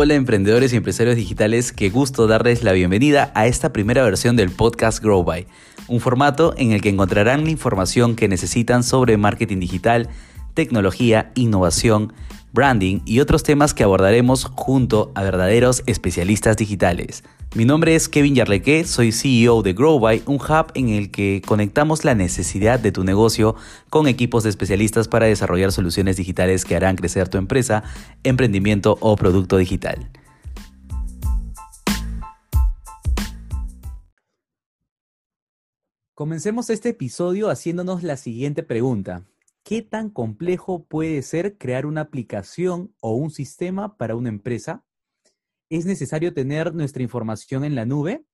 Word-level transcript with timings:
Hola 0.00 0.14
emprendedores 0.14 0.72
y 0.72 0.76
empresarios 0.76 1.16
digitales, 1.16 1.72
qué 1.72 1.90
gusto 1.90 2.28
darles 2.28 2.62
la 2.62 2.70
bienvenida 2.70 3.32
a 3.34 3.48
esta 3.48 3.72
primera 3.72 4.04
versión 4.04 4.36
del 4.36 4.48
podcast 4.48 5.02
Grow 5.02 5.24
By, 5.24 5.48
un 5.88 5.98
formato 5.98 6.54
en 6.56 6.70
el 6.70 6.80
que 6.80 6.88
encontrarán 6.88 7.42
la 7.42 7.50
información 7.50 8.14
que 8.14 8.28
necesitan 8.28 8.84
sobre 8.84 9.16
marketing 9.16 9.58
digital, 9.58 10.08
tecnología, 10.54 11.32
innovación, 11.34 12.12
branding 12.52 13.00
y 13.04 13.20
otros 13.20 13.42
temas 13.42 13.74
que 13.74 13.84
abordaremos 13.84 14.44
junto 14.44 15.12
a 15.14 15.22
verdaderos 15.22 15.82
especialistas 15.86 16.56
digitales. 16.56 17.24
Mi 17.54 17.64
nombre 17.64 17.94
es 17.94 18.08
Kevin 18.08 18.34
Yarleque, 18.34 18.84
soy 18.84 19.10
CEO 19.10 19.62
de 19.62 19.72
GrowBy, 19.72 20.22
un 20.26 20.36
hub 20.36 20.70
en 20.74 20.90
el 20.90 21.10
que 21.10 21.42
conectamos 21.46 22.04
la 22.04 22.14
necesidad 22.14 22.78
de 22.78 22.92
tu 22.92 23.04
negocio 23.04 23.56
con 23.88 24.06
equipos 24.06 24.42
de 24.42 24.50
especialistas 24.50 25.08
para 25.08 25.26
desarrollar 25.26 25.72
soluciones 25.72 26.16
digitales 26.16 26.64
que 26.64 26.76
harán 26.76 26.96
crecer 26.96 27.28
tu 27.28 27.38
empresa, 27.38 27.84
emprendimiento 28.22 28.98
o 29.00 29.16
producto 29.16 29.56
digital. 29.56 30.10
Comencemos 36.18 36.68
este 36.68 36.88
episodio 36.88 37.48
haciéndonos 37.48 38.02
la 38.02 38.16
siguiente 38.16 38.64
pregunta. 38.64 39.22
¿Qué 39.68 39.82
tan 39.82 40.08
complejo 40.08 40.86
puede 40.86 41.20
ser 41.20 41.58
crear 41.58 41.84
una 41.84 42.00
aplicación 42.00 42.94
o 43.02 43.12
un 43.16 43.30
sistema 43.30 43.98
para 43.98 44.16
una 44.16 44.30
empresa? 44.30 44.82
¿Es 45.68 45.84
necesario 45.84 46.32
tener 46.32 46.74
nuestra 46.74 47.02
información 47.02 47.64
en 47.64 47.74
la 47.74 47.84
nube? 47.84 48.24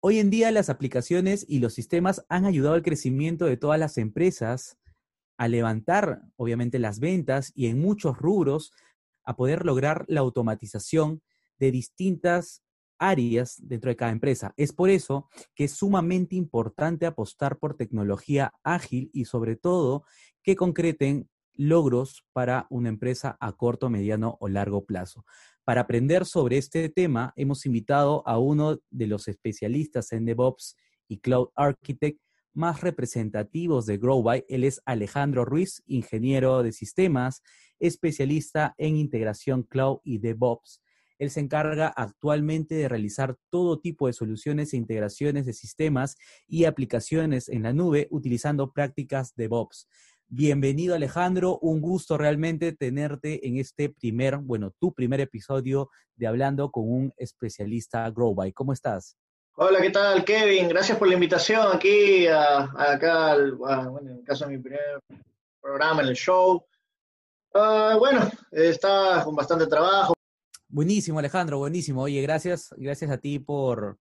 Hoy 0.00 0.18
en 0.18 0.28
día 0.28 0.50
las 0.50 0.70
aplicaciones 0.70 1.46
y 1.48 1.60
los 1.60 1.74
sistemas 1.74 2.26
han 2.28 2.46
ayudado 2.46 2.74
al 2.74 2.82
crecimiento 2.82 3.44
de 3.44 3.56
todas 3.56 3.78
las 3.78 3.96
empresas, 3.96 4.76
a 5.36 5.46
levantar 5.46 6.22
obviamente 6.34 6.80
las 6.80 6.98
ventas 6.98 7.52
y 7.54 7.68
en 7.68 7.78
muchos 7.78 8.18
rubros 8.18 8.72
a 9.22 9.36
poder 9.36 9.64
lograr 9.64 10.04
la 10.08 10.18
automatización 10.18 11.22
de 11.60 11.70
distintas 11.70 12.64
áreas 12.98 13.56
dentro 13.62 13.90
de 13.90 13.96
cada 13.96 14.12
empresa. 14.12 14.52
Es 14.56 14.72
por 14.72 14.90
eso 14.90 15.28
que 15.54 15.64
es 15.64 15.72
sumamente 15.72 16.36
importante 16.36 17.06
apostar 17.06 17.58
por 17.58 17.76
tecnología 17.76 18.52
ágil 18.62 19.10
y 19.12 19.24
sobre 19.24 19.56
todo 19.56 20.04
que 20.42 20.56
concreten 20.56 21.28
logros 21.54 22.24
para 22.32 22.66
una 22.70 22.88
empresa 22.88 23.36
a 23.40 23.52
corto, 23.52 23.90
mediano 23.90 24.36
o 24.40 24.48
largo 24.48 24.84
plazo. 24.84 25.24
Para 25.64 25.82
aprender 25.82 26.24
sobre 26.24 26.56
este 26.56 26.88
tema, 26.88 27.32
hemos 27.36 27.66
invitado 27.66 28.26
a 28.26 28.38
uno 28.38 28.78
de 28.90 29.06
los 29.06 29.28
especialistas 29.28 30.12
en 30.12 30.24
DevOps 30.24 30.76
y 31.08 31.18
Cloud 31.18 31.48
Architect 31.54 32.20
más 32.54 32.80
representativos 32.80 33.86
de 33.86 33.98
GrowBy. 33.98 34.44
Él 34.48 34.64
es 34.64 34.80
Alejandro 34.84 35.44
Ruiz, 35.44 35.82
ingeniero 35.86 36.62
de 36.62 36.72
sistemas, 36.72 37.42
especialista 37.78 38.74
en 38.78 38.96
integración 38.96 39.62
cloud 39.62 39.98
y 40.04 40.18
DevOps. 40.18 40.82
Él 41.18 41.30
se 41.30 41.40
encarga 41.40 41.88
actualmente 41.88 42.76
de 42.76 42.88
realizar 42.88 43.36
todo 43.50 43.80
tipo 43.80 44.06
de 44.06 44.12
soluciones 44.12 44.72
e 44.72 44.76
integraciones 44.76 45.46
de 45.46 45.52
sistemas 45.52 46.16
y 46.46 46.64
aplicaciones 46.64 47.48
en 47.48 47.64
la 47.64 47.72
nube 47.72 48.06
utilizando 48.10 48.72
prácticas 48.72 49.34
DevOps. 49.34 49.88
Bienvenido 50.28 50.94
Alejandro, 50.94 51.58
un 51.60 51.80
gusto 51.80 52.18
realmente 52.18 52.72
tenerte 52.72 53.48
en 53.48 53.56
este 53.56 53.88
primer, 53.88 54.36
bueno, 54.36 54.72
tu 54.78 54.92
primer 54.92 55.20
episodio 55.20 55.90
de 56.14 56.26
Hablando 56.26 56.70
con 56.70 56.88
un 56.88 57.12
especialista 57.16 58.08
GrowBy. 58.10 58.52
¿Cómo 58.52 58.72
estás? 58.72 59.16
Hola, 59.56 59.80
¿qué 59.80 59.90
tal 59.90 60.24
Kevin? 60.24 60.68
Gracias 60.68 60.98
por 60.98 61.08
la 61.08 61.14
invitación 61.14 61.66
aquí, 61.74 62.28
acá, 62.28 63.36
bueno, 63.56 64.10
en 64.10 64.22
caso 64.22 64.44
de 64.46 64.56
mi 64.56 64.62
primer 64.62 65.00
programa 65.60 66.02
en 66.02 66.08
el 66.08 66.14
show. 66.14 66.62
Ah, 67.54 67.96
bueno, 67.98 68.20
está 68.52 69.22
con 69.24 69.34
bastante 69.34 69.66
trabajo. 69.66 70.14
Buenísimo 70.70 71.18
Alejandro, 71.18 71.58
buenísimo. 71.58 72.02
Oye, 72.02 72.20
gracias, 72.20 72.74
gracias 72.76 73.10
a 73.10 73.16
ti 73.16 73.38
por, 73.38 73.98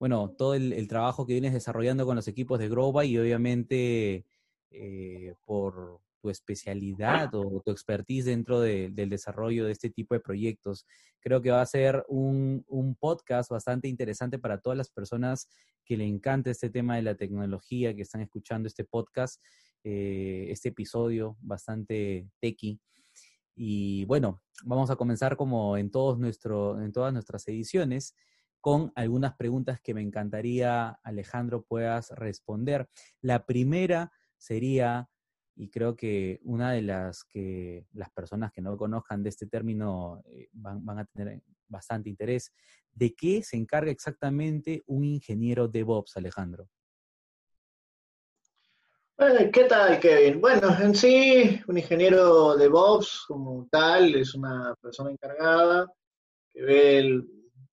bueno, 0.00 0.30
todo 0.30 0.54
el, 0.54 0.88
trabajo 0.88 1.26
que 1.26 1.34
vienes 1.34 1.52
desarrollando 1.52 2.06
con 2.06 2.16
los 2.16 2.26
equipos 2.28 2.58
de 2.58 2.70
GrowBy 2.70 3.08
y 3.08 3.18
obviamente 3.18 4.24
eh, 4.70 5.34
por 5.44 6.00
tu 6.22 6.30
especialidad 6.30 7.34
o 7.34 7.60
tu 7.62 7.70
expertise 7.70 8.24
dentro 8.24 8.60
del 8.60 9.10
desarrollo 9.10 9.66
de 9.66 9.72
este 9.72 9.90
tipo 9.90 10.14
de 10.14 10.20
proyectos. 10.20 10.86
Creo 11.20 11.42
que 11.42 11.50
va 11.50 11.60
a 11.60 11.66
ser 11.66 12.06
un, 12.08 12.64
podcast 12.98 13.50
bastante 13.50 13.86
interesante 13.86 14.38
para 14.38 14.60
todas 14.60 14.78
las 14.78 14.88
personas 14.88 15.46
que 15.84 15.98
le 15.98 16.06
encanta 16.06 16.50
este 16.50 16.70
tema 16.70 16.96
de 16.96 17.02
la 17.02 17.16
tecnología, 17.16 17.94
que 17.94 18.02
están 18.02 18.22
escuchando 18.22 18.66
este 18.66 18.84
podcast, 18.84 19.42
eh, 19.84 20.46
este 20.48 20.70
episodio 20.70 21.36
bastante 21.40 22.28
techy. 22.40 22.80
Y 23.54 24.04
bueno, 24.06 24.42
vamos 24.64 24.90
a 24.90 24.96
comenzar 24.96 25.36
como 25.36 25.76
en, 25.76 25.90
todos 25.90 26.18
nuestro, 26.18 26.80
en 26.82 26.92
todas 26.92 27.12
nuestras 27.12 27.46
ediciones 27.48 28.14
con 28.62 28.92
algunas 28.94 29.34
preguntas 29.34 29.80
que 29.80 29.92
me 29.92 30.02
encantaría, 30.02 30.90
Alejandro, 31.02 31.64
puedas 31.64 32.10
responder. 32.10 32.88
La 33.20 33.44
primera 33.44 34.12
sería, 34.38 35.10
y 35.56 35.68
creo 35.68 35.96
que 35.96 36.38
una 36.44 36.70
de 36.70 36.82
las 36.82 37.24
que 37.24 37.88
las 37.92 38.10
personas 38.10 38.52
que 38.52 38.62
no 38.62 38.76
conozcan 38.76 39.24
de 39.24 39.30
este 39.30 39.48
término 39.48 40.22
eh, 40.26 40.48
van, 40.52 40.88
a 40.96 41.04
tener 41.06 41.42
bastante 41.66 42.08
interés, 42.08 42.52
¿de 42.92 43.12
qué 43.14 43.42
se 43.42 43.56
encarga 43.56 43.90
exactamente 43.90 44.84
un 44.86 45.04
ingeniero 45.04 45.66
DevOps, 45.66 46.16
Alejandro? 46.16 46.68
Eh, 49.24 49.50
¿Qué 49.52 49.64
tal, 49.64 50.00
Kevin? 50.00 50.40
Bueno, 50.40 50.76
en 50.80 50.96
sí, 50.96 51.60
un 51.68 51.78
ingeniero 51.78 52.56
DevOps 52.56 53.24
como 53.28 53.68
tal 53.70 54.16
es 54.16 54.34
una 54.34 54.74
persona 54.80 55.12
encargada 55.12 55.86
que 56.52 56.62
ve 56.62 57.22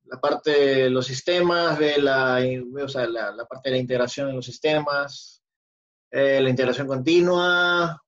la 0.04 0.22
parte 0.22 0.52
de 0.52 0.90
los 0.92 1.08
sistemas, 1.08 1.80
ve 1.80 1.98
la, 1.98 2.40
la, 2.40 3.46
parte 3.46 3.70
de 3.70 3.72
la 3.72 3.82
integración 3.82 4.30
en 4.30 4.36
los 4.36 4.46
sistemas, 4.46 5.42
eh, 6.12 6.40
la 6.40 6.50
integración 6.52 6.86
continua, 6.86 8.00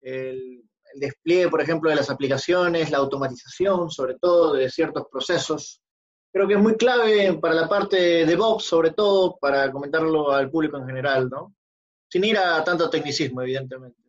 el, 0.00 0.62
despliegue, 0.94 1.50
por 1.50 1.60
ejemplo, 1.60 1.90
de 1.90 1.96
las 1.96 2.08
aplicaciones, 2.08 2.90
la 2.90 2.98
automatización, 2.98 3.90
sobre 3.90 4.16
todo, 4.18 4.54
de 4.54 4.70
ciertos 4.70 5.06
procesos. 5.10 5.82
Creo 6.32 6.48
que 6.48 6.54
es 6.54 6.60
muy 6.60 6.76
clave 6.76 7.34
para 7.34 7.54
la 7.54 7.68
parte 7.68 7.96
de 7.96 8.26
DevOps, 8.26 8.64
sobre 8.64 8.92
todo, 8.92 9.36
para 9.38 9.70
comentarlo 9.70 10.32
al 10.32 10.50
público 10.50 10.78
en 10.78 10.86
general, 10.86 11.28
¿no? 11.28 11.54
Sin 12.14 12.22
ir 12.22 12.38
a 12.38 12.62
tanto 12.62 12.88
tecnicismo, 12.88 13.42
evidentemente. 13.42 14.00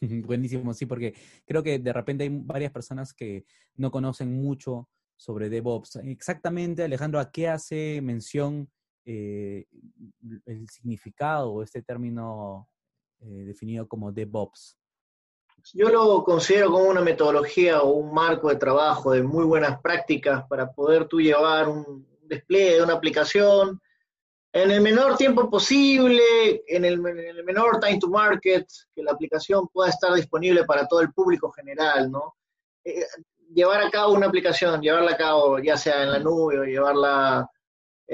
Buenísimo, 0.26 0.74
sí, 0.74 0.84
porque 0.84 1.14
creo 1.46 1.62
que 1.62 1.78
de 1.78 1.92
repente 1.92 2.24
hay 2.24 2.30
varias 2.32 2.72
personas 2.72 3.14
que 3.14 3.44
no 3.76 3.92
conocen 3.92 4.34
mucho 4.34 4.88
sobre 5.16 5.48
DevOps. 5.48 5.94
Exactamente, 6.02 6.82
Alejandro, 6.82 7.20
¿a 7.20 7.30
qué 7.30 7.46
hace 7.46 8.00
mención 8.02 8.68
eh, 9.04 9.66
el 10.44 10.68
significado 10.68 11.52
o 11.52 11.62
este 11.62 11.82
término 11.82 12.68
eh, 13.20 13.44
definido 13.44 13.86
como 13.86 14.10
DevOps? 14.10 14.76
Yo 15.72 15.88
lo 15.88 16.24
considero 16.24 16.72
como 16.72 16.90
una 16.90 17.00
metodología 17.00 17.82
o 17.82 17.92
un 17.92 18.12
marco 18.12 18.48
de 18.48 18.56
trabajo 18.56 19.12
de 19.12 19.22
muy 19.22 19.44
buenas 19.44 19.80
prácticas 19.80 20.42
para 20.48 20.72
poder 20.72 21.06
tú 21.06 21.20
llevar 21.20 21.68
un 21.68 22.08
despliegue 22.24 22.78
de 22.78 22.82
una 22.82 22.94
aplicación 22.94 23.80
en 24.52 24.70
el 24.70 24.80
menor 24.80 25.16
tiempo 25.16 25.48
posible, 25.48 26.62
en 26.66 26.84
el, 26.84 27.00
menor 27.00 27.80
time 27.80 27.98
to 27.98 28.08
market, 28.08 28.66
que 28.94 29.02
la 29.02 29.12
aplicación 29.12 29.68
pueda 29.68 29.90
estar 29.90 30.12
disponible 30.14 30.64
para 30.64 30.86
todo 30.86 31.00
el 31.00 31.12
público 31.12 31.50
general, 31.52 32.10
¿no? 32.10 32.36
Eh, 32.84 33.06
llevar 33.54 33.82
a 33.82 33.90
cabo 33.90 34.12
una 34.12 34.26
aplicación, 34.26 34.80
llevarla 34.80 35.12
a 35.12 35.16
cabo 35.16 35.58
ya 35.58 35.76
sea 35.76 36.02
en 36.02 36.12
la 36.12 36.18
nube 36.18 36.58
o 36.58 36.64
llevarla 36.64 37.48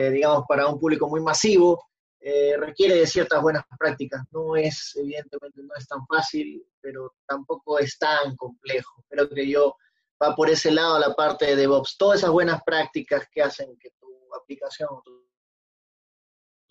eh, 0.01 0.11
digamos, 0.11 0.45
para 0.49 0.69
un 0.69 0.79
público 0.79 1.09
muy 1.09 1.21
masivo, 1.21 1.89
eh, 2.21 2.57
requiere 2.57 2.95
de 2.95 3.07
ciertas 3.07 3.43
buenas 3.43 3.65
prácticas. 3.77 4.23
No 4.31 4.55
es, 4.55 4.95
evidentemente, 4.95 5.61
no 5.63 5.75
es 5.77 5.89
tan 5.89 6.07
fácil, 6.07 6.65
pero 6.81 7.15
tampoco 7.27 7.81
es 7.81 7.99
tan 7.99 8.37
complejo. 8.37 9.05
Creo 9.09 9.29
que 9.29 9.49
yo 9.49 9.75
va 10.23 10.37
por 10.37 10.51
ese 10.51 10.71
lado 10.71 11.01
la 11.01 11.15
parte 11.15 11.47
de 11.47 11.57
DevOps. 11.57 11.97
Todas 11.99 12.21
esas 12.21 12.31
buenas 12.31 12.63
prácticas 12.65 13.27
que 13.33 13.43
hacen 13.43 13.77
que 13.77 13.91
tu 13.99 14.09
aplicación, 14.41 14.89
tu 15.05 15.28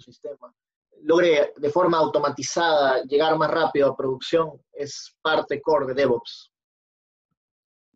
sistema, 0.07 0.53
logre 1.03 1.53
de 1.57 1.69
forma 1.69 1.97
automatizada 1.97 3.03
llegar 3.03 3.37
más 3.37 3.51
rápido 3.51 3.91
a 3.91 3.97
producción, 3.97 4.61
es 4.71 5.15
parte 5.21 5.61
core 5.61 5.87
de 5.87 5.93
DevOps. 5.93 6.51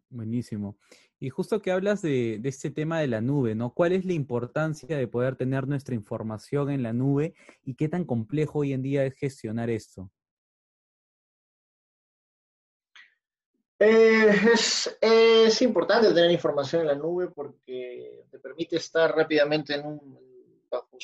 Buenísimo. 0.10 0.78
Y 1.20 1.30
justo 1.30 1.62
que 1.62 1.72
hablas 1.72 2.02
de, 2.02 2.42
este 2.44 2.72
tema 2.72 3.00
de 3.00 3.08
la 3.08 3.22
nube, 3.22 3.56
¿no? 3.56 3.74
¿Cuál 3.74 3.94
es 3.94 4.06
la 4.06 4.14
importancia 4.14 4.98
de 4.98 5.08
poder 5.08 5.36
tener 5.36 5.68
nuestra 5.68 5.96
información 5.96 6.70
en 6.72 6.84
la 6.84 6.94
nube 6.94 7.36
y 7.64 7.76
qué 7.76 7.88
tan 7.88 8.06
complejo 8.06 8.60
hoy 8.60 8.74
en 8.74 8.82
día 8.82 9.06
es 9.06 9.16
gestionar 9.16 9.70
esto? 9.70 10.12
Eh, 13.80 14.36
es, 15.02 15.62
importante 15.62 16.14
tener 16.14 16.32
información 16.32 16.82
en 16.82 16.88
la 16.88 16.96
nube 16.96 17.30
porque 17.30 18.26
te 18.30 18.40
permite 18.40 18.76
estar 18.76 19.16
rápidamente 19.16 19.76
en 19.76 19.86
un, 19.86 20.21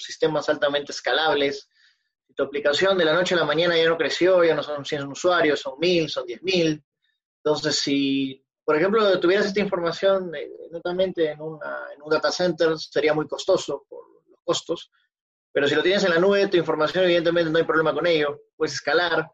sistemas 0.03 0.49
altamente 0.49 0.91
escalables. 0.91 1.69
Si 2.27 2.33
tu 2.33 2.43
aplicación 2.43 2.97
de 2.97 3.05
la 3.05 3.13
noche 3.13 3.35
a 3.35 3.39
la 3.39 3.45
mañana 3.45 3.77
ya 3.77 3.89
no 3.89 3.97
creció, 3.97 4.43
ya 4.43 4.55
no 4.55 4.63
son 4.63 4.85
100 4.85 5.07
usuarios, 5.07 5.59
son 5.59 5.79
1000, 5.79 6.09
son 6.09 6.25
10.000. 6.25 6.83
Entonces, 7.43 7.79
si 7.79 8.43
por 8.67 8.75
ejemplo, 8.75 9.17
tuvieras 9.21 9.45
esta 9.45 9.61
información 9.61 10.35
eh, 10.35 10.51
netamente 10.69 11.31
en, 11.31 11.39
una, 11.39 11.85
en 11.95 12.01
un 12.01 12.09
data 12.09 12.29
center, 12.33 12.77
sería 12.77 13.13
muy 13.13 13.25
costoso 13.25 13.85
por 13.87 14.03
los 14.29 14.41
costos, 14.43 14.91
pero 15.53 15.69
si 15.69 15.73
lo 15.73 15.81
tienes 15.81 16.03
en 16.03 16.09
la 16.09 16.19
nube, 16.19 16.47
tu 16.47 16.57
información 16.57 17.05
evidentemente 17.05 17.49
no 17.49 17.59
hay 17.59 17.63
problema 17.63 17.93
con 17.93 18.05
ello, 18.05 18.41
puedes 18.57 18.73
escalar, 18.73 19.31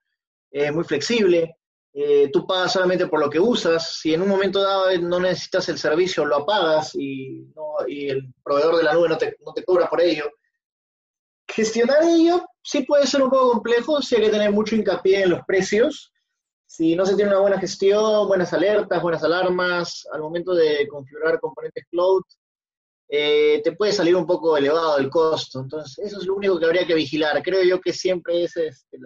es 0.52 0.72
muy 0.72 0.84
flexible, 0.84 1.58
eh, 1.94 2.30
tú 2.32 2.46
pagas 2.46 2.74
solamente 2.74 3.08
por 3.08 3.20
lo 3.20 3.28
que 3.28 3.40
usas, 3.40 3.96
si 3.96 4.14
en 4.14 4.22
un 4.22 4.30
momento 4.30 4.62
dado 4.62 4.96
no 5.00 5.20
necesitas 5.20 5.68
el 5.70 5.80
servicio, 5.80 6.26
lo 6.26 6.36
apagas 6.36 6.94
y, 6.94 7.52
y 7.88 8.10
el 8.10 8.32
proveedor 8.44 8.78
de 8.78 8.84
la 8.84 8.94
nube 8.94 9.10
no 9.10 9.18
te, 9.18 9.36
no 9.44 9.52
te 9.52 9.64
cobra 9.64 9.90
por 9.90 10.00
ello. 10.00 10.30
Gestionar 11.56 12.04
ello 12.04 12.44
sí 12.62 12.84
puede 12.84 13.06
ser 13.06 13.22
un 13.22 13.30
poco 13.30 13.52
complejo, 13.54 14.02
sí 14.02 14.16
hay 14.16 14.24
que 14.24 14.30
tener 14.30 14.52
mucho 14.52 14.76
hincapié 14.76 15.24
en 15.24 15.32
los 15.32 15.42
precios, 15.46 16.14
si 16.76 16.96
no 16.96 17.06
se 17.06 17.16
tiene 17.16 17.30
una 17.30 17.42
buena 17.42 17.60
gestión, 17.60 18.28
buenas 18.28 18.52
alertas, 18.52 19.00
buenas 19.00 19.24
alarmas, 19.24 20.08
al 20.12 20.22
momento 20.22 20.56
de 20.56 20.88
configurar 20.88 21.40
componentes 21.40 21.86
cloud, 21.92 22.24
eh, 23.08 23.62
te 23.64 23.74
puede 23.74 23.92
salir 23.92 24.16
un 24.16 24.26
poco 24.26 24.58
elevado 24.58 24.98
el 24.98 25.08
costo. 25.08 25.60
Entonces, 25.60 26.04
eso 26.04 26.18
es 26.20 26.26
lo 26.26 26.34
único 26.34 26.58
que 26.58 26.66
habría 26.66 26.88
que 26.88 26.96
vigilar. 26.96 27.44
Creo 27.44 27.64
yo 27.64 27.80
que 27.80 27.94
siempre 27.94 28.46
es 28.46 28.58
este, 28.58 28.98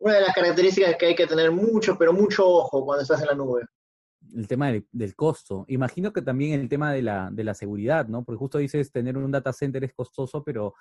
una 0.00 0.16
de 0.16 0.20
las 0.20 0.34
características 0.34 0.96
que 0.98 1.06
hay 1.06 1.14
que 1.14 1.26
tener 1.26 1.50
mucho, 1.50 1.96
pero 1.98 2.12
mucho 2.12 2.46
ojo 2.46 2.84
cuando 2.84 3.04
estás 3.04 3.22
en 3.22 3.28
la 3.28 3.34
nube. 3.34 3.62
El 4.34 4.48
tema 4.48 4.72
del, 4.72 5.14
costo. 5.14 5.64
Imagino 5.68 6.12
que 6.12 6.22
también 6.22 6.60
el 6.60 6.68
tema 6.68 6.92
de 6.92 7.02
la, 7.02 7.30
de 7.30 7.44
la 7.44 7.54
seguridad, 7.54 8.08
¿no? 8.08 8.24
Porque 8.24 8.38
justo 8.38 8.58
dices, 8.58 8.90
tener 8.90 9.16
un 9.16 9.30
data 9.30 9.52
center 9.52 9.84
es 9.84 9.92
costoso, 9.92 10.42
pero 10.42 10.74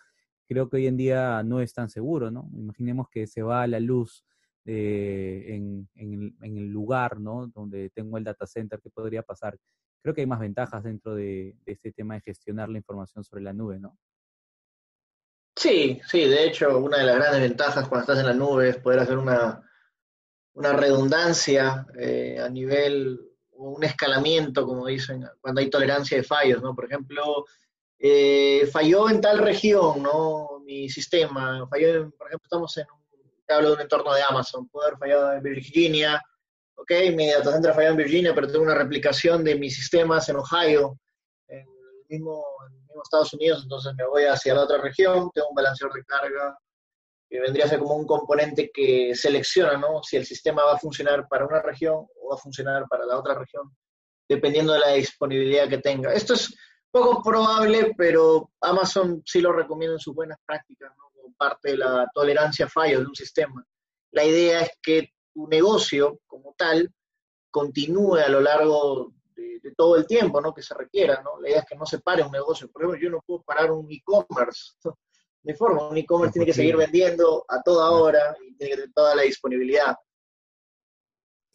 creo 0.47 0.69
que 0.69 0.77
hoy 0.77 0.87
en 0.87 0.97
día 0.97 1.43
no 1.43 1.61
es 1.61 1.73
tan 1.73 1.89
seguro, 1.89 2.31
¿no? 2.31 2.49
Imaginemos 2.53 3.07
que 3.09 3.27
se 3.27 3.41
va 3.41 3.63
a 3.63 3.67
la 3.67 3.79
luz 3.79 4.25
eh, 4.65 5.55
en, 5.55 5.89
el, 6.41 6.67
lugar 6.67 7.19
¿no? 7.19 7.47
donde 7.47 7.89
tengo 7.89 8.17
el 8.19 8.23
data 8.23 8.45
center, 8.45 8.79
¿qué 8.79 8.91
podría 8.91 9.23
pasar? 9.23 9.57
Creo 10.03 10.13
que 10.13 10.21
hay 10.21 10.27
más 10.27 10.39
ventajas 10.39 10.83
dentro 10.83 11.15
de, 11.15 11.55
este 11.65 11.91
tema 11.91 12.13
de 12.13 12.21
gestionar 12.21 12.69
la 12.69 12.77
información 12.77 13.23
sobre 13.23 13.43
la 13.43 13.53
nube, 13.53 13.79
¿no? 13.79 13.97
Sí, 15.55 15.99
sí, 16.05 16.25
de 16.25 16.45
hecho, 16.45 16.77
una 16.77 16.99
de 16.99 17.05
las 17.05 17.15
grandes 17.15 17.41
ventajas 17.41 17.87
cuando 17.87 18.01
estás 18.01 18.19
en 18.19 18.27
la 18.27 18.33
nube 18.33 18.69
es 18.69 18.77
poder 18.77 18.99
hacer 18.99 19.17
una, 19.17 19.67
una 20.53 20.73
redundancia 20.73 21.87
eh, 21.97 22.39
a 22.39 22.47
nivel, 22.47 23.19
un 23.61 23.83
escalamiento, 23.83 24.65
como 24.65 24.87
dicen, 24.87 25.27
cuando 25.39 25.61
hay 25.61 25.69
tolerancia 25.69 26.17
de 26.17 26.23
fallos, 26.23 26.61
¿no? 26.61 26.75
Por 26.75 26.85
ejemplo, 26.85 27.45
eh, 27.99 28.67
falló 28.71 29.09
en 29.09 29.21
tal 29.21 29.37
región, 29.37 30.01
¿no? 30.01 30.59
Mi 30.65 30.89
sistema, 30.89 31.67
falló, 31.69 32.09
por 32.11 32.27
ejemplo, 32.27 32.45
estamos 32.45 32.77
en 32.77 32.85
un 32.91 33.01
hablo 33.51 33.69
de 33.69 33.75
un 33.75 33.81
entorno 33.81 34.13
de 34.13 34.23
Amazon, 34.23 34.67
puede 34.69 34.87
haber 34.87 34.99
fallado 34.99 35.33
en 35.33 35.43
Virginia, 35.43 36.21
ok, 36.75 36.91
mi 37.13 37.29
data 37.29 37.51
center 37.51 37.73
fallado 37.73 37.93
en 37.93 37.97
Virginia, 37.97 38.33
pero 38.33 38.47
tengo 38.47 38.63
una 38.63 38.75
replicación 38.75 39.43
de 39.43 39.55
mis 39.55 39.75
sistemas 39.75 40.27
en 40.29 40.37
Ohio, 40.37 40.97
en 41.47 41.59
el 41.59 42.05
mismo, 42.07 42.43
Estados 43.03 43.33
Unidos, 43.33 43.61
entonces 43.63 43.93
me 43.97 44.05
voy 44.05 44.23
hacia 44.25 44.53
la 44.53 44.63
otra 44.63 44.77
región, 44.77 45.29
tengo 45.33 45.49
un 45.49 45.55
balanceador 45.55 45.95
de 45.95 46.03
carga 46.05 46.57
que 47.31 47.39
vendría 47.39 47.63
a 47.63 47.69
ser 47.69 47.79
como 47.79 47.95
un 47.95 48.05
componente 48.05 48.71
que 48.73 49.15
selecciona, 49.15 49.77
¿no? 49.77 50.03
Si 50.03 50.17
el 50.17 50.25
sistema 50.25 50.65
va 50.65 50.73
a 50.73 50.77
funcionar 50.77 51.29
para 51.29 51.45
una 51.45 51.61
región 51.61 51.95
o 51.95 52.29
va 52.29 52.35
a 52.35 52.37
funcionar 52.37 52.85
para 52.89 53.05
la 53.05 53.17
otra 53.17 53.35
región, 53.35 53.73
dependiendo 54.27 54.73
de 54.73 54.79
la 54.79 54.89
disponibilidad 54.89 55.69
que 55.69 55.77
tenga. 55.77 56.13
Esto 56.13 56.33
es 56.33 56.53
poco 56.91 57.23
probable, 57.23 57.93
pero 57.97 58.51
Amazon 58.59 59.23
sí 59.25 59.39
lo 59.39 59.53
recomienda 59.53 59.95
en 59.95 59.99
sus 59.99 60.13
buenas 60.13 60.37
prácticas, 60.45 60.91
¿no? 60.97 61.05
parte 61.37 61.71
de 61.71 61.77
la 61.77 62.05
tolerancia 62.13 62.65
a 62.65 62.69
fallos 62.69 62.99
de 62.99 63.07
un 63.07 63.15
sistema. 63.15 63.65
La 64.11 64.25
idea 64.25 64.61
es 64.61 64.71
que 64.83 65.13
tu 65.33 65.47
negocio 65.47 66.19
como 66.27 66.53
tal 66.57 66.93
continúe 67.49 68.17
a 68.17 68.27
lo 68.27 68.41
largo 68.41 69.13
de, 69.33 69.73
todo 69.77 69.95
el 69.95 70.05
tiempo 70.05 70.41
¿no? 70.41 70.53
que 70.53 70.61
se 70.61 70.73
requiera. 70.75 71.21
¿no? 71.23 71.39
La 71.39 71.49
idea 71.49 71.59
es 71.61 71.65
que 71.65 71.77
no 71.77 71.85
se 71.85 71.99
pare 71.99 72.23
un 72.23 72.31
negocio. 72.31 72.69
Por 72.69 72.81
ejemplo, 72.81 73.01
yo 73.01 73.09
no 73.09 73.23
puedo 73.25 73.41
parar 73.41 73.71
un 73.71 73.89
e-commerce 73.89 74.73
de 75.43 75.55
forma. 75.55 75.89
Un 75.89 75.97
e-commerce 75.97 76.33
tiene 76.33 76.45
que 76.45 76.53
seguir 76.53 76.77
vendiendo 76.77 77.45
a 77.47 77.61
toda 77.61 77.91
hora 77.91 78.35
y 78.47 78.55
tiene 78.55 78.71
que 78.71 78.75
tener 78.77 78.93
toda 78.93 79.15
la 79.15 79.23
disponibilidad. 79.23 79.95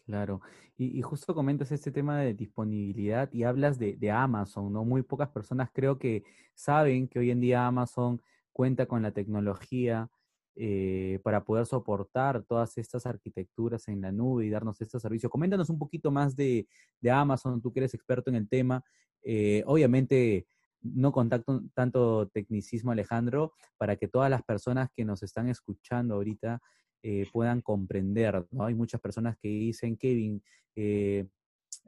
Claro. 0.05 0.41
Y, 0.79 1.01
justo 1.01 1.35
comentas 1.35 1.73
este 1.73 1.91
tema 1.91 2.21
de 2.21 2.35
disponibilidad 2.35 3.33
y 3.33 3.45
hablas 3.45 3.79
de, 3.79 3.97
de, 3.97 4.11
Amazon, 4.11 4.71
¿no? 4.71 4.85
Muy 4.85 5.03
pocas 5.03 5.31
personas 5.31 5.71
creo 5.73 5.99
que 5.99 6.23
saben 6.55 7.09
que 7.09 7.19
hoy 7.19 7.31
en 7.31 7.41
día 7.41 7.67
Amazon 7.67 8.21
cuenta 8.53 8.85
con 8.85 9.01
la 9.03 9.11
tecnología 9.11 10.11
eh, 10.59 11.21
para 11.23 11.45
poder 11.45 11.67
soportar 11.67 12.43
todas 12.45 12.79
estas 12.79 13.05
arquitecturas 13.05 13.89
en 13.89 14.01
la 14.01 14.11
nube 14.11 14.47
y 14.47 14.51
darnos 14.51 14.81
este 14.81 14.99
servicio. 14.99 15.29
Coméntanos 15.29 15.69
un 15.69 15.79
poquito 15.79 16.11
más 16.11 16.35
de, 16.35 16.67
Amazon, 17.11 17.61
tú 17.61 17.71
que 17.71 17.81
eres 17.81 17.93
experto 17.93 18.31
en 18.31 18.37
el 18.37 18.49
tema. 18.49 18.83
Eh, 19.23 19.63
obviamente, 19.67 20.47
no 20.83 21.13
contacto 21.13 21.63
tanto 21.75 22.29
tecnicismo, 22.29 22.93
Alejandro, 22.93 23.53
para 23.77 23.97
que 23.97 24.09
todas 24.09 24.31
las 24.31 24.43
personas 24.43 24.89
que 24.95 25.05
nos 25.05 25.23
están 25.23 25.49
escuchando 25.49 26.15
ahorita 26.15 26.61
eh, 27.03 27.27
puedan 27.33 27.61
comprender. 27.61 28.47
¿no? 28.51 28.65
Hay 28.65 28.75
muchas 28.75 29.01
personas 29.01 29.37
que 29.39 29.49
dicen, 29.49 29.97
Kevin, 29.97 30.43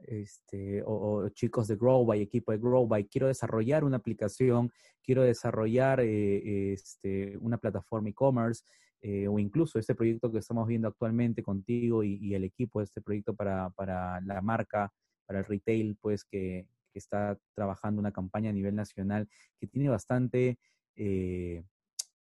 este, 0.07 0.83
o, 0.85 1.29
chicos 1.29 1.67
de 1.67 1.75
Growby, 1.75 2.21
equipo 2.21 2.51
de 2.51 2.57
Growby, 2.57 3.05
quiero 3.05 3.27
desarrollar 3.27 3.83
una 3.83 3.97
aplicación, 3.97 4.71
quiero 5.03 5.23
desarrollar 5.23 5.99
eh, 6.01 6.73
este, 6.73 7.37
una 7.37 7.57
plataforma 7.57 8.09
e-commerce, 8.09 8.63
eh, 9.01 9.27
o 9.27 9.39
incluso 9.39 9.79
este 9.79 9.95
proyecto 9.95 10.31
que 10.31 10.39
estamos 10.39 10.67
viendo 10.67 10.87
actualmente 10.87 11.41
contigo 11.41 12.03
y, 12.03 12.33
el 12.33 12.43
equipo 12.43 12.81
este 12.81 13.01
proyecto 13.01 13.33
para, 13.33 13.69
para, 13.69 14.19
la 14.21 14.41
marca, 14.41 14.91
para 15.25 15.39
el 15.39 15.45
retail, 15.45 15.97
pues 16.01 16.25
que, 16.25 16.67
que, 16.91 16.99
está 16.99 17.37
trabajando 17.53 17.99
una 17.99 18.11
campaña 18.11 18.49
a 18.49 18.53
nivel 18.53 18.75
nacional 18.75 19.27
que 19.57 19.67
tiene 19.67 19.89
bastante 19.89 20.59
eh, 20.95 21.63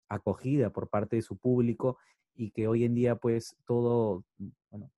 acogida 0.07 0.71
por 0.71 0.89
parte 0.89 1.17
de 1.17 1.21
su 1.21 1.37
público 1.37 1.97
y 2.35 2.51
que 2.51 2.67
hoy 2.67 2.83
en 2.83 2.95
día 2.95 3.15
pues 3.15 3.55
todo, 3.65 4.23
bueno, 4.69 4.91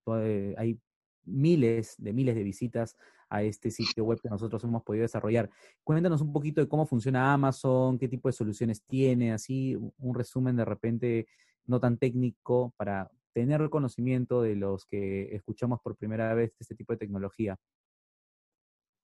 hay 0.58 0.80
miles 1.26 1.96
de 1.98 2.14
miles 2.14 2.36
de 2.36 2.44
visitas 2.44 2.96
a 3.30 3.42
este 3.42 3.72
sitio 3.72 4.06
web 4.06 4.20
que 4.22 4.30
nosotros 4.30 4.64
hemos 4.64 4.84
podido 4.84 5.04
desarrollar. 5.04 5.50
Cuéntanos 5.84 6.22
un 6.22 6.32
poquito 6.32 6.62
de 6.62 6.68
cómo 6.68 6.86
funciona 6.86 7.34
Amazon, 7.34 7.98
qué 7.98 8.08
tipo 8.08 8.30
de 8.30 8.34
soluciones 8.34 8.84
tiene, 8.84 9.34
así 9.34 9.76
un 9.98 10.16
resumen 10.16 10.56
de 10.56 10.66
repente 10.66 11.28
no 11.66 11.80
tan 11.80 11.98
técnico 11.98 12.74
para 12.78 13.10
tener 13.34 13.70
conocimiento 13.70 14.42
de 14.42 14.56
los 14.56 14.86
que 14.86 15.36
escuchamos 15.36 15.80
por 15.82 15.96
primera 15.96 16.34
vez 16.36 16.54
este 16.60 16.76
tipo 16.76 16.94
de 16.94 16.98
tecnología. 16.98 17.58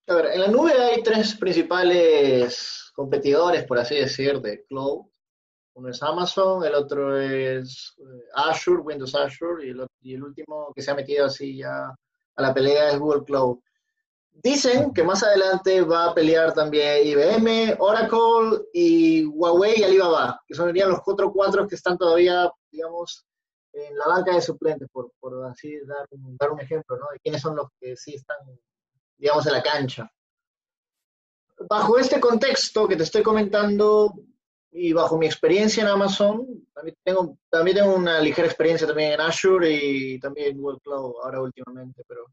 A 0.10 0.16
ver, 0.16 0.26
en 0.34 0.42
la 0.42 0.48
nube 0.48 0.74
hay 0.74 1.04
tres 1.04 1.36
principales 1.36 2.92
competidores, 2.96 3.64
por 3.66 3.78
así 3.78 3.96
decir, 3.96 4.42
de 4.42 4.66
cloud. 4.66 5.06
Uno 5.76 5.90
es 5.90 6.02
Amazon, 6.02 6.66
el 6.66 6.74
otro 6.74 7.16
es 7.16 7.94
eh, 8.00 8.24
Azure, 8.34 8.82
Windows 8.82 9.14
Azure, 9.14 9.68
y 9.68 9.70
el, 9.70 9.86
y 10.02 10.16
el 10.16 10.24
último 10.24 10.74
que 10.74 10.82
se 10.82 10.90
ha 10.90 10.96
metido 10.96 11.28
así 11.28 11.58
ya 11.58 11.90
a 12.36 12.42
la 12.42 12.52
pelea 12.56 12.90
es 12.90 12.98
Google 12.98 13.24
Cloud. 13.24 13.60
Dicen 14.32 14.94
que 14.94 15.04
más 15.04 15.22
adelante 15.22 15.82
va 15.82 16.06
a 16.06 16.16
pelear 16.16 16.56
también 16.56 17.06
IBM, 17.06 17.76
Oracle 17.78 18.66
y 18.74 19.26
Huawei 19.26 19.80
y 19.80 19.84
Alibaba, 19.84 20.42
que 20.48 20.56
son 20.56 20.74
los 20.74 21.02
cuatro 21.02 21.32
cuatro 21.32 21.68
que 21.68 21.76
están 21.76 22.00
todavía, 22.00 22.50
digamos, 22.72 23.28
en 23.74 23.96
la 23.96 24.08
banca 24.08 24.34
de 24.34 24.42
suplentes, 24.42 24.90
por, 24.92 25.12
así 25.46 25.78
dar 25.86 26.08
un, 26.10 26.36
dar 26.36 26.52
un 26.52 26.62
ejemplo, 26.62 26.98
¿no? 26.98 27.06
De 27.14 27.20
quiénes 27.20 27.44
son 27.44 27.56
los 27.56 27.68
que 27.80 27.96
sí 27.96 28.16
están, 28.16 28.38
digamos, 29.20 29.46
en 29.46 29.54
la 29.54 29.62
cancha. 29.62 30.12
Bajo 31.70 32.00
este 32.00 32.20
contexto 32.20 32.88
que 32.88 32.96
te 32.96 33.04
estoy 33.04 33.22
comentando 33.22 34.14
y 34.72 34.94
bajo 34.94 35.18
mi 35.18 35.26
experiencia 35.26 35.84
en 35.84 35.90
Amazon, 35.90 36.68
también 36.74 36.98
tengo, 37.04 37.38
también 37.50 37.78
tengo 37.78 37.96
una 37.96 38.20
ligera 38.22 38.48
experiencia 38.48 38.88
también 38.88 39.14
en 39.14 39.22
Azure 39.22 39.70
y 39.72 40.20
también 40.20 40.52
en 40.52 40.62
Google 40.62 40.80
Cloud 40.82 41.16
ahora 41.22 41.42
últimamente, 41.42 42.04
pero 42.08 42.26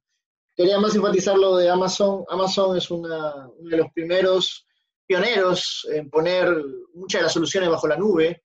quería 0.55 0.79
más 0.79 0.95
enfatizar 0.95 1.37
lo 1.37 1.57
de 1.57 1.69
Amazon. 1.69 2.25
Amazon 2.29 2.77
es 2.77 2.91
una, 2.91 3.49
uno 3.49 3.71
de 3.71 3.77
los 3.77 3.93
primeros 3.93 4.67
pioneros 5.07 5.87
en 5.93 6.09
poner 6.09 6.55
muchas 6.95 7.21
de 7.21 7.25
las 7.25 7.33
soluciones 7.33 7.69
bajo 7.69 7.89
la 7.89 7.97
nube. 7.97 8.43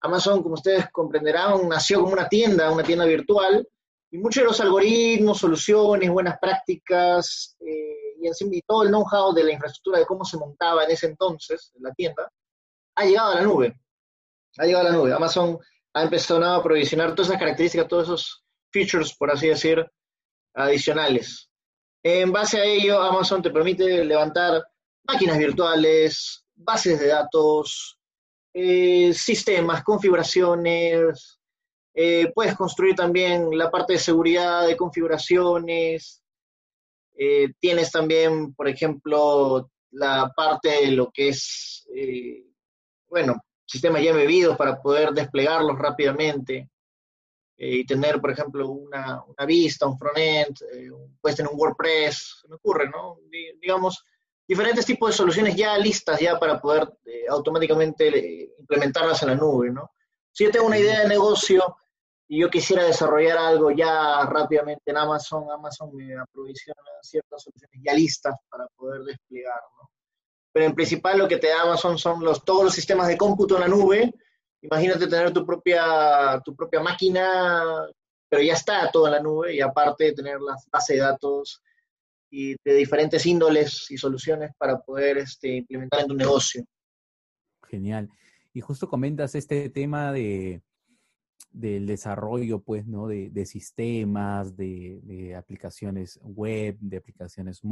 Amazon, 0.00 0.42
como 0.42 0.54
ustedes 0.54 0.90
comprenderán, 0.90 1.68
nació 1.68 2.00
como 2.00 2.12
una 2.12 2.28
tienda, 2.28 2.70
una 2.70 2.84
tienda 2.84 3.04
virtual, 3.04 3.66
y 4.10 4.18
muchos 4.18 4.42
de 4.42 4.48
los 4.48 4.60
algoritmos, 4.60 5.38
soluciones, 5.38 6.10
buenas 6.10 6.38
prácticas 6.38 7.56
eh, 7.60 8.16
y, 8.20 8.26
en 8.26 8.54
y 8.54 8.62
todo 8.62 8.82
el 8.82 8.88
know-how 8.88 9.34
de 9.34 9.44
la 9.44 9.52
infraestructura 9.52 9.98
de 9.98 10.06
cómo 10.06 10.24
se 10.24 10.38
montaba 10.38 10.84
en 10.84 10.90
ese 10.90 11.06
entonces 11.06 11.72
en 11.76 11.82
la 11.82 11.92
tienda, 11.92 12.30
ha 12.96 13.04
llegado 13.04 13.32
a 13.32 13.34
la 13.36 13.42
nube. 13.42 13.80
Ha 14.58 14.64
llegado 14.64 14.86
a 14.86 14.90
la 14.90 14.96
nube. 14.96 15.12
Amazon 15.12 15.58
ha 15.94 16.02
empezado 16.02 16.44
a 16.44 16.62
provisionar 16.62 17.14
todas 17.14 17.28
esas 17.28 17.40
características, 17.40 17.88
todos 17.88 18.04
esos 18.04 18.44
features, 18.72 19.14
por 19.16 19.30
así 19.30 19.48
decir, 19.48 19.84
adicionales. 20.54 21.50
En 22.02 22.32
base 22.32 22.60
a 22.60 22.64
ello, 22.64 23.00
Amazon 23.02 23.42
te 23.42 23.50
permite 23.50 24.04
levantar 24.04 24.64
máquinas 25.06 25.38
virtuales, 25.38 26.44
bases 26.54 27.00
de 27.00 27.08
datos, 27.08 27.98
eh, 28.54 29.12
sistemas, 29.12 29.82
configuraciones. 29.82 31.40
Eh, 31.98 32.30
puedes 32.34 32.54
construir 32.54 32.94
también 32.94 33.56
la 33.56 33.70
parte 33.70 33.94
de 33.94 33.98
seguridad, 33.98 34.66
de 34.66 34.76
configuraciones. 34.76 36.22
Eh, 37.16 37.54
tienes 37.58 37.90
también, 37.90 38.54
por 38.54 38.68
ejemplo, 38.68 39.70
la 39.92 40.30
parte 40.36 40.68
de 40.68 40.90
lo 40.90 41.10
que 41.10 41.30
es, 41.30 41.88
eh, 41.94 42.44
bueno, 43.08 43.42
sistemas 43.64 44.02
ya 44.02 44.12
bebidos 44.12 44.58
para 44.58 44.78
poder 44.78 45.12
desplegarlos 45.12 45.78
rápidamente 45.78 46.68
y 47.56 47.86
tener, 47.86 48.20
por 48.20 48.30
ejemplo, 48.30 48.68
una, 48.68 49.24
una 49.24 49.46
vista, 49.46 49.86
un 49.86 49.98
frontend, 49.98 50.54
puedes 51.18 51.38
tener 51.38 51.50
un 51.50 51.58
WordPress, 51.58 52.40
se 52.42 52.48
me 52.48 52.56
ocurre, 52.56 52.90
¿no? 52.90 53.20
digamos, 53.58 54.04
diferentes 54.46 54.84
tipos 54.84 55.08
de 55.08 55.16
soluciones 55.16 55.56
ya 55.56 55.78
listas 55.78 56.20
ya 56.20 56.38
para 56.38 56.60
poder 56.60 56.86
automáticamente 57.30 58.52
implementarlas 58.58 59.22
en 59.22 59.30
la 59.30 59.34
nube, 59.36 59.70
¿no? 59.70 59.92
Si 60.30 60.44
yo 60.44 60.50
tengo 60.50 60.66
una 60.66 60.78
idea 60.78 61.00
de 61.00 61.08
negocio 61.08 61.78
y 62.28 62.40
yo 62.40 62.50
quisiera 62.50 62.84
desarrollar 62.84 63.38
algo 63.38 63.70
ya 63.70 64.24
rápidamente 64.26 64.82
en 64.86 64.96
Amazon, 64.96 65.44
Amazon 65.50 65.94
me 65.94 66.16
aprovisiona 66.18 66.80
ciertas 67.02 67.42
soluciones 67.42 67.80
ya 67.84 67.94
listas 67.94 68.34
para 68.48 68.66
poder 68.76 69.02
desplegar, 69.02 69.60
¿no? 69.80 69.90
Pero 70.52 70.66
en 70.66 70.74
principal 70.74 71.18
lo 71.18 71.28
que 71.28 71.36
te 71.36 71.48
da 71.48 71.62
Amazon 71.62 71.98
son 71.98 72.24
los, 72.24 72.44
todos 72.44 72.64
los 72.64 72.74
sistemas 72.74 73.08
de 73.08 73.18
cómputo 73.18 73.56
en 73.56 73.60
la 73.60 73.68
nube. 73.68 74.12
Imagínate 74.62 75.06
tener 75.06 75.30
tu 75.32 75.44
propia, 75.44 76.40
tu 76.44 76.56
propia 76.56 76.80
máquina, 76.80 77.86
pero 78.28 78.42
ya 78.42 78.54
está 78.54 78.90
todo 78.90 79.06
en 79.06 79.12
la 79.12 79.20
nube 79.20 79.54
y 79.54 79.60
aparte 79.60 80.04
de 80.04 80.12
tener 80.14 80.40
las 80.40 80.66
bases 80.70 80.96
de 80.96 81.02
datos 81.02 81.62
y 82.30 82.56
de 82.64 82.74
diferentes 82.74 83.24
índoles 83.26 83.90
y 83.90 83.98
soluciones 83.98 84.50
para 84.56 84.78
poder 84.80 85.18
este, 85.18 85.56
implementar 85.56 86.00
en 86.00 86.08
tu 86.08 86.14
negocio. 86.14 86.64
Genial. 87.68 88.08
Y 88.52 88.62
justo 88.62 88.88
comentas 88.88 89.34
este 89.34 89.68
tema 89.68 90.10
de, 90.10 90.62
del 91.56 91.86
desarrollo, 91.86 92.60
pues, 92.60 92.86
¿no? 92.86 93.08
De, 93.08 93.46
sistemas, 93.46 94.56
de, 94.56 95.34
aplicaciones 95.36 96.20
web, 96.22 96.76
de 96.80 96.98
aplicaciones 96.98 97.62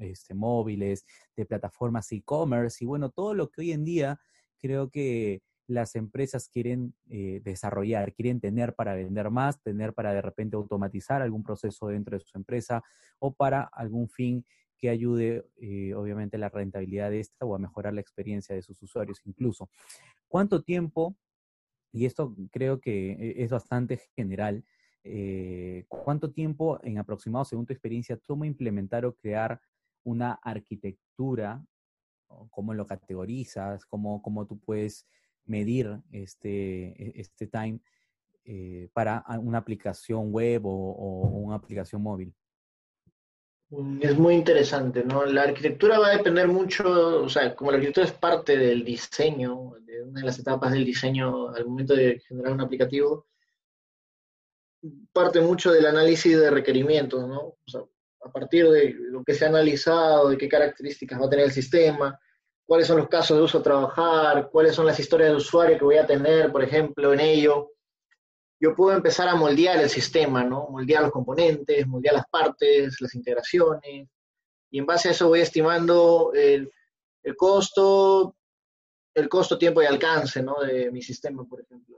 este, 0.00 0.34
móviles, 0.34 1.06
de 1.36 1.46
plataformas 1.46 2.10
e-commerce 2.10 2.82
y 2.82 2.86
bueno, 2.86 3.10
todo 3.10 3.34
lo 3.34 3.48
que 3.48 3.60
hoy 3.60 3.72
en 3.72 3.84
día 3.84 4.20
creo 4.58 4.90
que 4.90 5.42
las 5.68 5.94
empresas 5.94 6.48
quieren 6.48 6.94
eh, 7.10 7.40
desarrollar, 7.44 8.12
quieren 8.12 8.40
tener 8.40 8.74
para 8.74 8.94
vender 8.94 9.30
más, 9.30 9.62
tener 9.62 9.92
para 9.92 10.12
de 10.12 10.22
repente 10.22 10.56
automatizar 10.56 11.22
algún 11.22 11.44
proceso 11.44 11.86
dentro 11.88 12.18
de 12.18 12.24
su 12.24 12.36
empresa 12.36 12.82
o 13.20 13.34
para 13.34 13.62
algún 13.72 14.08
fin 14.08 14.44
que 14.78 14.88
ayude, 14.88 15.44
eh, 15.60 15.94
obviamente, 15.94 16.38
la 16.38 16.48
rentabilidad 16.48 17.10
de 17.10 17.20
esta 17.20 17.44
o 17.44 17.54
a 17.54 17.58
mejorar 17.58 17.94
la 17.94 18.00
experiencia 18.00 18.54
de 18.54 18.62
sus 18.62 18.82
usuarios 18.82 19.20
incluso. 19.24 19.68
¿Cuánto 20.26 20.62
tiempo 20.62 21.16
y 21.92 22.06
esto 22.06 22.34
creo 22.50 22.80
que 22.80 23.12
e, 23.12 23.42
es 23.42 23.50
bastante 23.50 23.98
general, 24.16 24.64
eh, 25.04 25.84
¿cuánto 25.88 26.30
tiempo 26.30 26.78
en 26.82 26.98
aproximado, 26.98 27.44
según 27.44 27.66
tu 27.66 27.72
experiencia, 27.72 28.16
toma 28.16 28.46
implementar 28.46 29.04
o 29.04 29.14
crear 29.14 29.60
una 30.04 30.32
arquitectura? 30.42 31.64
¿Cómo 32.50 32.74
lo 32.74 32.86
categorizas? 32.86 33.86
¿Cómo, 33.86 34.20
cómo 34.22 34.46
tú 34.46 34.58
puedes 34.58 35.06
medir 35.44 35.98
este, 36.12 36.88
e, 37.02 37.20
este 37.20 37.46
time 37.46 37.80
eh, 38.44 38.88
para 38.92 39.24
una 39.40 39.58
aplicación 39.58 40.30
web 40.32 40.62
o 40.66 41.28
una 41.42 41.56
aplicación 41.56 42.02
móvil? 42.02 42.34
Mm, 43.70 43.98
es 44.02 44.18
muy 44.18 44.34
interesante, 44.34 45.04
¿no? 45.04 45.26
La 45.26 45.42
arquitectura 45.42 45.98
va 45.98 46.08
a 46.08 46.16
depender 46.16 46.48
mucho, 46.48 47.22
o 47.24 47.28
sea, 47.28 47.54
como 47.54 47.70
la 47.70 47.76
arquitectura 47.76 48.06
es 48.06 48.12
parte 48.12 48.56
del 48.56 48.84
diseño, 48.84 49.74
una 50.08 50.20
de 50.20 50.26
las 50.26 50.38
etapas 50.38 50.72
del 50.72 50.84
diseño 50.84 51.48
al 51.50 51.66
momento 51.66 51.94
de 51.94 52.20
generar 52.20 52.52
un 52.52 52.60
aplicativo, 52.60 53.26
parte 55.12 55.40
mucho 55.40 55.72
del 55.72 55.86
análisis 55.86 56.38
de 56.38 56.50
requerimientos, 56.50 57.26
¿no? 57.26 57.40
O 57.40 57.58
sea, 57.66 57.80
a 58.24 58.32
partir 58.32 58.68
de 58.68 58.94
lo 58.94 59.22
que 59.24 59.34
se 59.34 59.44
ha 59.44 59.48
analizado, 59.48 60.28
de 60.28 60.38
qué 60.38 60.48
características 60.48 61.20
va 61.20 61.26
a 61.26 61.30
tener 61.30 61.46
el 61.46 61.52
sistema, 61.52 62.18
cuáles 62.66 62.86
son 62.86 62.98
los 62.98 63.08
casos 63.08 63.36
de 63.36 63.42
uso 63.42 63.58
a 63.58 63.62
trabajar, 63.62 64.48
cuáles 64.50 64.74
son 64.74 64.86
las 64.86 64.98
historias 64.98 65.30
de 65.30 65.36
usuario 65.36 65.78
que 65.78 65.84
voy 65.84 65.96
a 65.96 66.06
tener, 66.06 66.52
por 66.52 66.62
ejemplo, 66.62 67.12
en 67.12 67.20
ello 67.20 67.72
yo 68.60 68.74
puedo 68.74 68.96
empezar 68.96 69.28
a 69.28 69.36
moldear 69.36 69.78
el 69.78 69.88
sistema, 69.88 70.42
¿no? 70.42 70.68
Moldear 70.70 71.02
los 71.02 71.12
componentes, 71.12 71.86
moldear 71.86 72.14
las 72.14 72.28
partes, 72.28 73.00
las 73.00 73.14
integraciones, 73.14 74.08
y 74.70 74.78
en 74.78 74.86
base 74.86 75.08
a 75.08 75.10
eso 75.12 75.28
voy 75.28 75.40
estimando 75.40 76.32
el, 76.34 76.70
costo, 77.36 78.36
el 79.18 79.28
costo, 79.28 79.58
tiempo 79.58 79.82
y 79.82 79.86
alcance, 79.86 80.42
¿no? 80.42 80.60
De 80.60 80.90
mi 80.90 81.02
sistema, 81.02 81.44
por 81.44 81.60
ejemplo. 81.60 81.96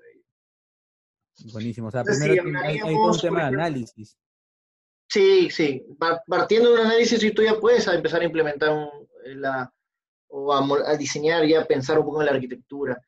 Buenísimo. 1.52 1.88
O 1.88 1.90
sea, 1.90 2.04
primero 2.04 2.58
hay, 2.62 2.80
un 2.80 3.18
tema 3.18 3.40
de 3.40 3.46
análisis. 3.46 4.16
Sí, 5.08 5.50
sí. 5.50 5.84
Partiendo 6.26 6.70
de 6.70 6.80
un 6.80 6.86
análisis, 6.86 7.22
y 7.22 7.32
tú 7.32 7.42
ya 7.42 7.58
puedes 7.58 7.86
empezar 7.88 8.20
a 8.20 8.24
implementar 8.24 8.90
la, 9.24 9.72
o 10.28 10.52
a, 10.52 10.90
a, 10.90 10.96
diseñar, 10.96 11.46
ya 11.46 11.64
pensar 11.64 11.98
un 11.98 12.04
poco 12.04 12.20
en 12.20 12.26
la 12.26 12.32
arquitectura. 12.32 13.00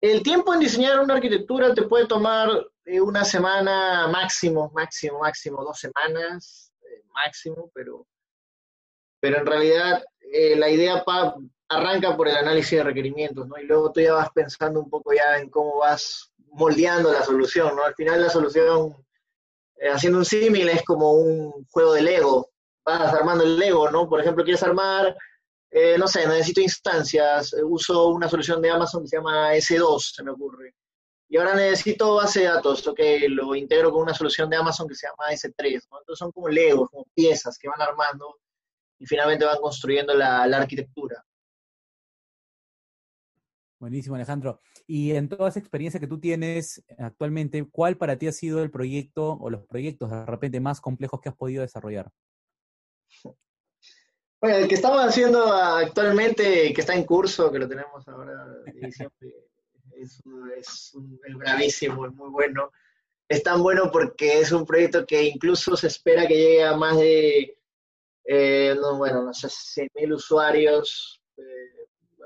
El 0.00 0.22
tiempo 0.22 0.54
en 0.54 0.60
diseñar 0.60 1.00
una 1.00 1.14
arquitectura 1.14 1.74
te 1.74 1.82
puede 1.82 2.06
tomar 2.06 2.48
eh, 2.84 3.00
una 3.00 3.24
semana 3.24 4.08
máximo, 4.08 4.70
máximo, 4.74 5.20
máximo, 5.20 5.62
dos 5.62 5.78
semanas 5.78 6.72
eh, 6.80 7.02
máximo, 7.12 7.70
pero, 7.74 8.06
pero 9.20 9.38
en 9.38 9.46
realidad 9.46 10.02
eh, 10.32 10.56
la 10.56 10.70
idea 10.70 11.04
arranca 11.70 12.16
por 12.16 12.28
el 12.28 12.36
análisis 12.36 12.78
de 12.78 12.84
requerimientos, 12.84 13.48
¿no? 13.48 13.56
Y 13.58 13.64
luego 13.64 13.90
tú 13.92 14.00
ya 14.00 14.12
vas 14.12 14.30
pensando 14.34 14.80
un 14.80 14.90
poco 14.90 15.12
ya 15.14 15.38
en 15.38 15.48
cómo 15.48 15.78
vas 15.78 16.32
moldeando 16.52 17.12
la 17.12 17.22
solución, 17.22 17.74
¿no? 17.74 17.84
Al 17.84 17.94
final 17.94 18.20
la 18.20 18.28
solución, 18.28 18.94
haciendo 19.92 20.18
un 20.18 20.24
símil, 20.24 20.68
es 20.68 20.82
como 20.82 21.12
un 21.12 21.66
juego 21.70 21.94
de 21.94 22.02
Lego. 22.02 22.50
Vas 22.84 23.14
armando 23.14 23.44
el 23.44 23.58
Lego, 23.58 23.90
¿no? 23.90 24.08
Por 24.08 24.20
ejemplo, 24.20 24.44
quieres 24.44 24.62
armar 24.62 25.16
eh, 25.70 25.96
no 25.96 26.08
sé, 26.08 26.26
necesito 26.26 26.60
instancias, 26.60 27.52
eh, 27.52 27.62
uso 27.62 28.08
una 28.08 28.28
solución 28.28 28.60
de 28.60 28.70
Amazon 28.70 29.02
que 29.02 29.08
se 29.08 29.16
llama 29.16 29.54
S2, 29.54 30.14
se 30.16 30.22
me 30.24 30.32
ocurre. 30.32 30.74
Y 31.28 31.36
ahora 31.36 31.54
necesito 31.54 32.16
base 32.16 32.40
de 32.40 32.46
datos, 32.46 32.84
ok, 32.88 32.98
lo 33.28 33.54
integro 33.54 33.92
con 33.92 34.02
una 34.02 34.14
solución 34.14 34.50
de 34.50 34.56
Amazon 34.56 34.88
que 34.88 34.96
se 34.96 35.06
llama 35.06 35.30
S3, 35.30 35.80
¿no? 35.90 36.00
Entonces 36.00 36.18
son 36.18 36.32
como 36.32 36.48
legos, 36.48 36.90
como 36.90 37.06
piezas 37.14 37.56
que 37.56 37.68
van 37.68 37.80
armando 37.80 38.40
y 38.98 39.06
finalmente 39.06 39.44
van 39.44 39.58
construyendo 39.58 40.12
la, 40.12 40.44
la 40.48 40.56
arquitectura. 40.56 41.24
Buenísimo, 43.80 44.14
Alejandro. 44.14 44.60
Y 44.86 45.12
en 45.12 45.30
toda 45.30 45.48
esa 45.48 45.58
experiencia 45.58 45.98
que 45.98 46.06
tú 46.06 46.20
tienes 46.20 46.84
actualmente, 46.98 47.64
¿cuál 47.64 47.96
para 47.96 48.18
ti 48.18 48.28
ha 48.28 48.32
sido 48.32 48.62
el 48.62 48.70
proyecto 48.70 49.38
o 49.40 49.48
los 49.48 49.64
proyectos 49.66 50.10
de 50.10 50.26
repente 50.26 50.60
más 50.60 50.82
complejos 50.82 51.18
que 51.22 51.30
has 51.30 51.34
podido 51.34 51.62
desarrollar? 51.62 52.12
Bueno, 54.38 54.56
el 54.58 54.68
que 54.68 54.74
estamos 54.74 55.00
haciendo 55.02 55.50
actualmente, 55.50 56.74
que 56.74 56.80
está 56.80 56.94
en 56.94 57.04
curso, 57.04 57.50
que 57.50 57.58
lo 57.58 57.66
tenemos 57.66 58.06
ahora 58.06 58.46
es, 58.66 59.00
es, 60.56 60.92
bravísimo, 61.34 62.04
es 62.04 62.12
muy 62.12 62.28
bueno. 62.28 62.70
Es 63.26 63.42
tan 63.42 63.62
bueno 63.62 63.90
porque 63.90 64.40
es 64.40 64.52
un 64.52 64.66
proyecto 64.66 65.06
que 65.06 65.22
incluso 65.22 65.74
se 65.74 65.86
espera 65.86 66.26
que 66.26 66.34
llegue 66.34 66.64
a 66.64 66.76
más 66.76 66.98
de, 66.98 67.56
eh, 68.24 68.76
no, 68.78 68.98
bueno, 68.98 69.22
no 69.22 69.32
sé, 69.32 69.48
100.000 69.48 70.14
usuarios, 70.14 71.22
eh, 71.38 71.79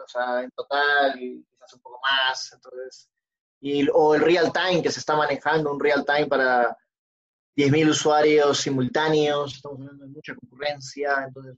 o 0.05 0.09
sea, 0.09 0.43
en 0.43 0.51
total, 0.51 1.21
y 1.21 1.45
quizás 1.51 1.75
un 1.75 1.81
poco 1.81 2.01
más, 2.03 2.53
entonces, 2.53 3.09
y, 3.61 3.89
o 3.93 4.15
el 4.15 4.21
real 4.21 4.53
time 4.53 4.83
que 4.83 4.91
se 4.91 5.01
está 5.01 5.17
manejando, 5.17 5.73
un 5.73 5.81
real 5.81 6.05
time 6.05 6.27
para 6.27 6.77
10.000 7.57 7.91
usuarios 7.91 8.59
simultáneos, 8.59 9.55
estamos 9.55 9.81
hablando 9.81 10.05
de 10.05 10.11
mucha 10.11 10.35
concurrencia, 10.35 11.25
entonces 11.27 11.57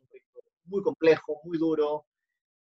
muy 0.66 0.82
complejo, 0.82 1.40
muy 1.44 1.58
duro. 1.58 2.06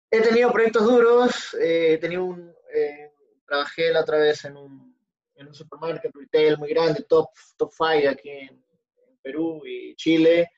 He 0.09 0.21
tenido 0.21 0.51
proyectos 0.51 0.83
duros, 0.83 1.53
eh, 1.55 1.93
he 1.93 1.97
tenido 1.97 2.25
un, 2.25 2.53
eh, 2.73 3.11
trabajé 3.45 3.91
la 3.91 4.01
otra 4.01 4.17
vez 4.17 4.45
en 4.45 4.57
un, 4.57 4.95
en 5.35 5.47
un 5.47 5.53
supermarket 5.53 6.11
retail 6.13 6.57
muy 6.57 6.69
grande, 6.69 7.03
top, 7.03 7.29
top 7.57 7.71
five 7.71 8.07
aquí 8.07 8.29
en, 8.29 8.63
Perú 9.21 9.61
y 9.65 9.95
Chile. 9.95 10.51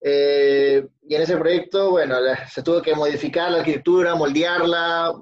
Eh, 0.00 0.53
y 1.02 1.14
en 1.14 1.22
ese 1.22 1.36
proyecto, 1.36 1.90
bueno, 1.90 2.16
se 2.50 2.62
tuvo 2.62 2.82
que 2.82 2.94
modificar 2.94 3.50
la 3.50 3.58
arquitectura, 3.58 4.14
moldearla, 4.14 5.12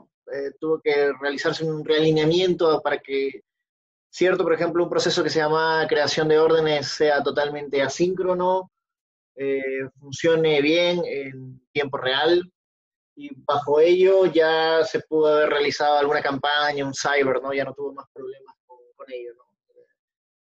tuvo 0.59 0.81
que 0.81 1.13
realizarse 1.21 1.65
un 1.65 1.85
realineamiento 1.85 2.81
para 2.81 2.99
que 2.99 3.43
cierto, 4.13 4.45
por 4.45 4.53
ejemplo, 4.53 4.85
un 4.85 4.91
proceso 4.91 5.23
que 5.23 5.31
se 5.31 5.39
llama 5.39 5.87
creación 5.89 6.29
de 6.29 6.39
órdenes 6.39 6.89
sea 6.89 7.23
totalmente 7.23 7.83
asíncrono, 7.83 8.71
eh, 9.35 9.89
funcione 9.99 10.61
bien 10.61 11.03
en 11.07 11.67
tiempo 11.73 11.97
real 11.97 12.53
y 13.17 13.31
bajo 13.35 13.81
ello 13.81 14.27
ya 14.27 14.85
se 14.85 15.01
pudo 15.01 15.35
haber 15.35 15.49
realizado 15.49 15.99
alguna 15.99 16.21
campaña, 16.21 16.85
un 16.85 16.95
cyber, 16.95 17.41
¿no? 17.43 17.55
Ya 17.55 17.65
no 17.65 17.73
tuvo 17.73 17.95
más 17.95 18.07
problemas 18.13 18.55
con, 18.67 18.79
ello, 19.09 19.33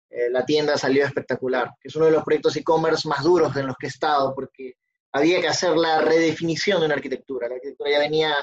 eh, 0.10 0.30
la 0.30 0.46
tienda 0.46 0.77
salió 0.77 1.06
espectacular, 1.06 1.72
que 1.80 1.88
es 1.88 1.96
uno 1.96 2.06
de 2.06 2.12
los 2.12 2.24
proyectos 2.24 2.56
e-commerce 2.58 3.08
más 3.08 3.24
duros 3.24 3.56
en 3.56 3.68
los 3.68 3.77
que 3.77 3.88
he 3.88 3.89
estado, 3.89 4.36
porque 4.36 4.75
había 5.13 5.41
que 5.41 5.48
hacer 5.48 5.75
la 5.75 6.01
redefinición 6.01 6.80
de 6.80 6.86
una 6.86 6.96
arquitectura. 6.96 7.48
La 7.48 7.56
arquitectura 7.56 7.91
ya 7.91 8.00
venía 8.00 8.36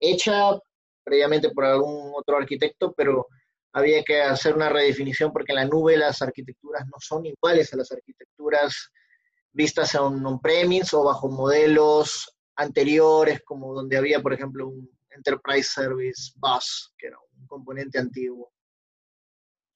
hecha 0.00 0.58
previamente 1.04 1.50
por 1.50 1.64
algún 1.64 2.12
otro 2.14 2.36
arquitecto, 2.36 2.92
pero 2.96 3.26
había 3.72 4.02
que 4.02 4.22
hacer 4.22 4.54
una 4.54 4.68
redefinición 4.68 5.32
porque 5.32 5.52
en 5.52 5.56
la 5.56 5.64
nube 5.66 5.96
las 5.96 6.22
arquitecturas 6.22 6.86
no 6.86 6.96
son 6.98 7.26
iguales 7.26 7.72
a 7.72 7.76
las 7.76 7.90
arquitecturas 7.92 8.90
vistas 9.52 9.94
en 9.94 10.24
on-premise 10.24 10.96
o 10.96 11.04
bajo 11.04 11.28
modelos 11.28 12.34
anteriores, 12.56 13.42
como 13.42 13.74
donde 13.74 13.96
había, 13.96 14.20
por 14.20 14.32
ejemplo, 14.32 14.68
un 14.68 14.90
Enterprise 15.10 15.70
Service 15.72 16.32
Bus, 16.36 16.92
que 16.98 17.08
era 17.08 17.18
un 17.38 17.46
componente 17.46 17.98
antiguo. 17.98 18.52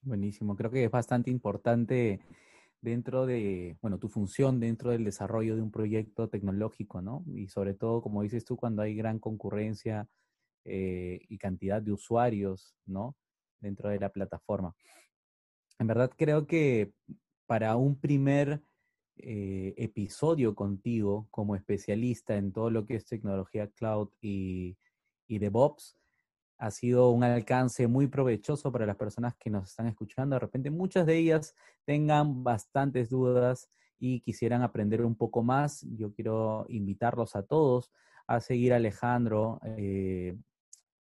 Buenísimo, 0.00 0.56
creo 0.56 0.70
que 0.70 0.84
es 0.84 0.90
bastante 0.90 1.30
importante 1.30 2.20
dentro 2.80 3.26
de, 3.26 3.76
bueno, 3.82 3.98
tu 3.98 4.08
función 4.08 4.60
dentro 4.60 4.90
del 4.90 5.04
desarrollo 5.04 5.56
de 5.56 5.62
un 5.62 5.70
proyecto 5.70 6.28
tecnológico, 6.28 7.02
¿no? 7.02 7.24
Y 7.34 7.48
sobre 7.48 7.74
todo, 7.74 8.02
como 8.02 8.22
dices 8.22 8.44
tú, 8.44 8.56
cuando 8.56 8.82
hay 8.82 8.94
gran 8.94 9.18
concurrencia 9.18 10.08
eh, 10.64 11.20
y 11.28 11.38
cantidad 11.38 11.82
de 11.82 11.92
usuarios, 11.92 12.74
¿no? 12.86 13.16
Dentro 13.60 13.88
de 13.88 13.98
la 13.98 14.10
plataforma. 14.10 14.74
En 15.78 15.86
verdad 15.86 16.10
creo 16.16 16.46
que 16.46 16.92
para 17.46 17.76
un 17.76 17.98
primer 17.98 18.62
eh, 19.16 19.74
episodio 19.76 20.54
contigo 20.54 21.26
como 21.30 21.56
especialista 21.56 22.36
en 22.36 22.52
todo 22.52 22.70
lo 22.70 22.86
que 22.86 22.94
es 22.96 23.06
tecnología 23.06 23.68
cloud 23.68 24.10
y, 24.20 24.76
y 25.26 25.38
DevOps, 25.38 25.96
ha 26.58 26.70
sido 26.72 27.10
un 27.10 27.22
alcance 27.22 27.86
muy 27.86 28.08
provechoso 28.08 28.72
para 28.72 28.84
las 28.84 28.96
personas 28.96 29.36
que 29.36 29.48
nos 29.48 29.70
están 29.70 29.86
escuchando. 29.86 30.34
De 30.34 30.40
repente 30.40 30.70
muchas 30.70 31.06
de 31.06 31.16
ellas 31.16 31.54
tengan 31.84 32.42
bastantes 32.42 33.08
dudas 33.08 33.70
y 33.98 34.20
quisieran 34.20 34.62
aprender 34.62 35.04
un 35.04 35.14
poco 35.14 35.42
más. 35.42 35.86
Yo 35.96 36.12
quiero 36.12 36.66
invitarlos 36.68 37.36
a 37.36 37.44
todos 37.44 37.92
a 38.26 38.40
seguir 38.40 38.72
a 38.72 38.76
Alejandro 38.76 39.60
eh, 39.64 40.36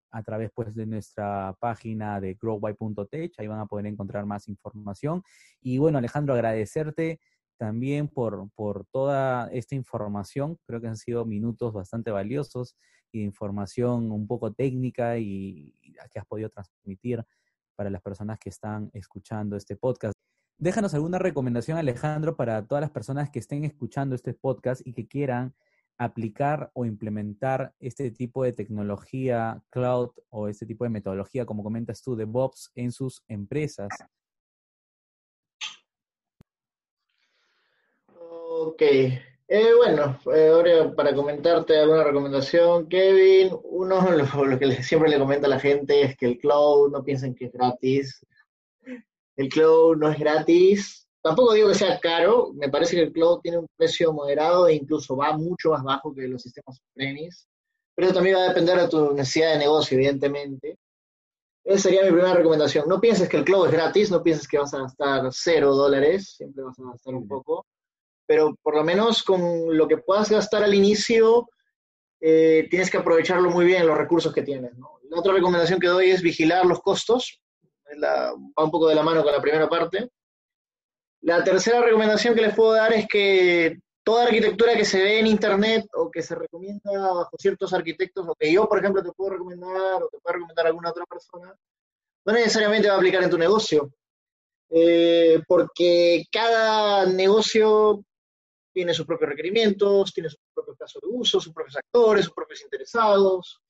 a 0.10 0.24
través 0.24 0.52
pues, 0.54 0.74
de 0.74 0.86
nuestra 0.86 1.56
página 1.60 2.20
de 2.20 2.34
growby.tech. 2.34 3.34
Ahí 3.38 3.48
van 3.48 3.60
a 3.60 3.66
poder 3.66 3.86
encontrar 3.86 4.26
más 4.26 4.48
información. 4.48 5.22
Y 5.62 5.78
bueno, 5.78 5.98
Alejandro, 5.98 6.34
agradecerte 6.34 7.20
también 7.58 8.08
por, 8.08 8.50
por 8.56 8.86
toda 8.86 9.50
esta 9.52 9.76
información. 9.76 10.58
Creo 10.66 10.82
que 10.82 10.88
han 10.88 10.98
sido 10.98 11.26
minutos 11.26 11.74
bastante 11.74 12.10
valiosos 12.10 12.76
y 13.12 13.24
información 13.24 14.12
un 14.12 14.28
poco 14.28 14.54
técnica 14.54 15.18
y, 15.18 15.74
que 16.12 16.20
has 16.20 16.26
podido 16.26 16.50
transmitir 16.50 17.24
para 17.76 17.90
las 17.90 18.02
personas 18.02 18.40
que 18.40 18.50
están 18.50 18.90
escuchando 18.94 19.56
este 19.56 19.76
podcast. 19.76 20.14
Déjanos 20.58 20.94
alguna 20.94 21.20
recomendación, 21.20 21.78
Alejandro, 21.78 22.36
para 22.36 22.66
todas 22.68 22.82
las 22.82 22.92
personas 22.92 23.30
que 23.30 23.40
estén 23.40 23.66
escuchando 23.66 24.16
este 24.16 24.34
podcast 24.34 24.86
y 24.86 24.94
que 24.94 25.08
quieran 25.08 25.54
aplicar 25.98 26.72
o 26.74 26.86
implementar 26.86 27.74
este 27.80 28.10
tipo 28.12 28.44
de 28.44 28.54
tecnología 28.54 29.62
cloud 29.70 30.10
o 30.30 30.48
este 30.48 30.66
tipo 30.66 30.84
de 30.84 30.90
metodología, 30.90 31.46
como 31.46 31.64
comentas 31.64 32.02
tú, 32.02 32.16
de 32.16 32.26
DevOps 32.26 32.72
en 32.76 32.92
sus 32.92 33.24
empresas. 33.28 33.90
Ok, 38.08 38.82
eh, 39.54 39.74
bueno, 39.76 40.18
eh, 40.34 40.48
ahora 40.48 40.96
para 40.96 41.14
comentarte 41.14 41.78
alguna 41.78 42.06
recomendación, 42.06 42.88
Kevin, 42.88 43.52
uno 43.64 44.00
lo, 44.36 44.46
lo 44.46 44.58
que 44.58 44.82
siempre 44.82 45.10
le 45.10 45.20
comenta 45.20 45.48
a 45.48 45.50
la 45.50 45.60
gente 45.60 46.04
es 46.04 46.16
que 46.16 46.26
el 46.26 46.38
cloud 46.38 46.90
no 46.90 47.04
piensen 47.04 47.36
que 47.36 47.48
es 47.48 47.52
gratis. 47.52 48.26
El 49.36 49.50
cloud 49.50 49.98
no 49.98 50.10
es 50.10 50.18
gratis. 50.18 51.06
Tampoco 51.22 51.54
digo 51.54 51.68
que 51.68 51.76
sea 51.76 52.00
caro, 52.00 52.54
me 52.54 52.70
parece 52.70 52.96
que 52.96 53.02
el 53.02 53.12
cloud 53.12 53.42
tiene 53.42 53.58
un 53.58 53.68
precio 53.76 54.14
moderado 54.14 54.70
e 54.70 54.76
incluso 54.76 55.18
va 55.18 55.36
mucho 55.36 55.72
más 55.72 55.84
bajo 55.84 56.16
que 56.16 56.30
los 56.30 56.42
sistemas 56.42 56.80
premise. 56.94 57.46
Pero 57.94 58.08
eso 58.08 58.16
también 58.16 58.38
va 58.38 58.44
a 58.44 58.48
depender 58.48 58.80
de 58.80 58.88
tu 58.88 59.14
necesidad 59.14 59.52
de 59.52 59.60
negocio, 59.60 59.98
evidentemente. 59.98 60.78
Esa 61.66 61.90
sería 61.90 62.04
mi 62.04 62.12
primera 62.12 62.36
recomendación. 62.36 62.88
No 62.88 63.02
pienses 63.02 63.28
que 63.28 63.36
el 63.36 63.44
cloud 63.44 63.66
es 63.66 63.74
gratis, 63.74 64.12
no 64.12 64.24
pienses 64.24 64.48
que 64.48 64.60
vas 64.60 64.74
a 64.74 64.80
gastar 64.80 65.28
cero 65.32 65.76
dólares, 65.76 66.36
siempre 66.38 66.64
vas 66.64 66.80
a 66.80 66.84
gastar 66.84 67.16
un 67.16 67.28
poco 67.28 67.66
pero 68.32 68.56
por 68.64 68.78
lo 68.78 68.84
menos 68.86 69.24
con 69.24 69.78
lo 69.78 69.90
que 69.90 69.98
puedas 69.98 70.30
gastar 70.30 70.64
al 70.64 70.74
inicio, 70.74 71.50
eh, 72.22 72.66
tienes 72.70 72.90
que 72.90 72.96
aprovecharlo 72.96 73.50
muy 73.50 73.66
bien, 73.66 73.86
los 73.86 73.98
recursos 73.98 74.34
que 74.34 74.42
tienes. 74.42 74.72
La 75.10 75.20
otra 75.20 75.34
recomendación 75.34 75.82
que 75.82 75.90
doy 75.90 76.12
es 76.12 76.22
vigilar 76.22 76.66
los 76.66 76.80
costos, 76.80 77.42
va 78.02 78.34
un 78.34 78.72
poco 78.72 78.88
de 78.88 78.96
la 78.96 79.04
mano 79.04 79.22
con 79.22 79.34
la 79.34 79.42
primera 79.42 79.68
parte. 79.68 80.10
La 81.24 81.44
tercera 81.44 81.82
recomendación 81.82 82.34
que 82.34 82.44
les 82.44 82.56
puedo 82.56 82.72
dar 82.72 82.94
es 82.94 83.06
que 83.06 83.80
toda 84.02 84.24
arquitectura 84.24 84.78
que 84.78 84.86
se 84.86 85.04
ve 85.04 85.20
en 85.20 85.28
Internet 85.28 85.86
o 85.94 86.10
que 86.10 86.22
se 86.22 86.34
recomienda 86.34 87.14
bajo 87.14 87.36
ciertos 87.38 87.74
arquitectos, 87.74 88.26
o 88.30 88.36
que 88.36 88.50
yo, 88.50 88.66
por 88.70 88.80
ejemplo, 88.80 89.04
te 89.04 89.12
puedo 89.12 89.32
recomendar 89.32 90.02
o 90.02 90.08
te 90.08 90.20
puede 90.20 90.36
recomendar 90.36 90.68
alguna 90.68 90.92
otra 90.92 91.04
persona, 91.04 91.54
no 92.24 92.32
necesariamente 92.32 92.88
va 92.88 92.94
a 92.94 92.98
aplicar 92.98 93.24
en 93.24 93.30
tu 93.30 93.38
negocio. 93.38 93.92
Eh, 94.74 95.42
porque 95.50 96.24
cada 96.32 97.06
negocio 97.06 98.06
tiene 98.74 98.94
sus 98.94 99.06
propios 99.06 99.30
requerimientos, 99.30 100.14
tiene 100.14 100.30
sus 100.30 100.40
propios 100.54 100.78
casos 100.78 101.02
de 101.02 101.08
uso, 101.10 101.40
sus 101.40 101.54
propios 101.54 101.78
actores, 101.78 102.26
sus 102.26 102.34
propios 102.34 102.62
interesados. 102.62 103.62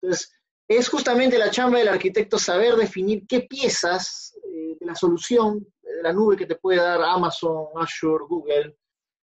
Entonces, 0.00 0.32
es 0.68 0.88
justamente 0.88 1.38
la 1.38 1.50
chamba 1.50 1.78
del 1.78 1.88
arquitecto 1.88 2.38
saber 2.38 2.74
definir 2.74 3.26
qué 3.26 3.40
piezas 3.42 4.36
eh, 4.44 4.76
de 4.78 4.86
la 4.86 4.94
solución 4.94 5.66
de 5.82 6.02
la 6.02 6.12
nube 6.12 6.36
que 6.36 6.46
te 6.46 6.56
puede 6.56 6.80
dar 6.80 7.00
Amazon, 7.02 7.68
Azure, 7.76 8.24
Google, 8.28 8.76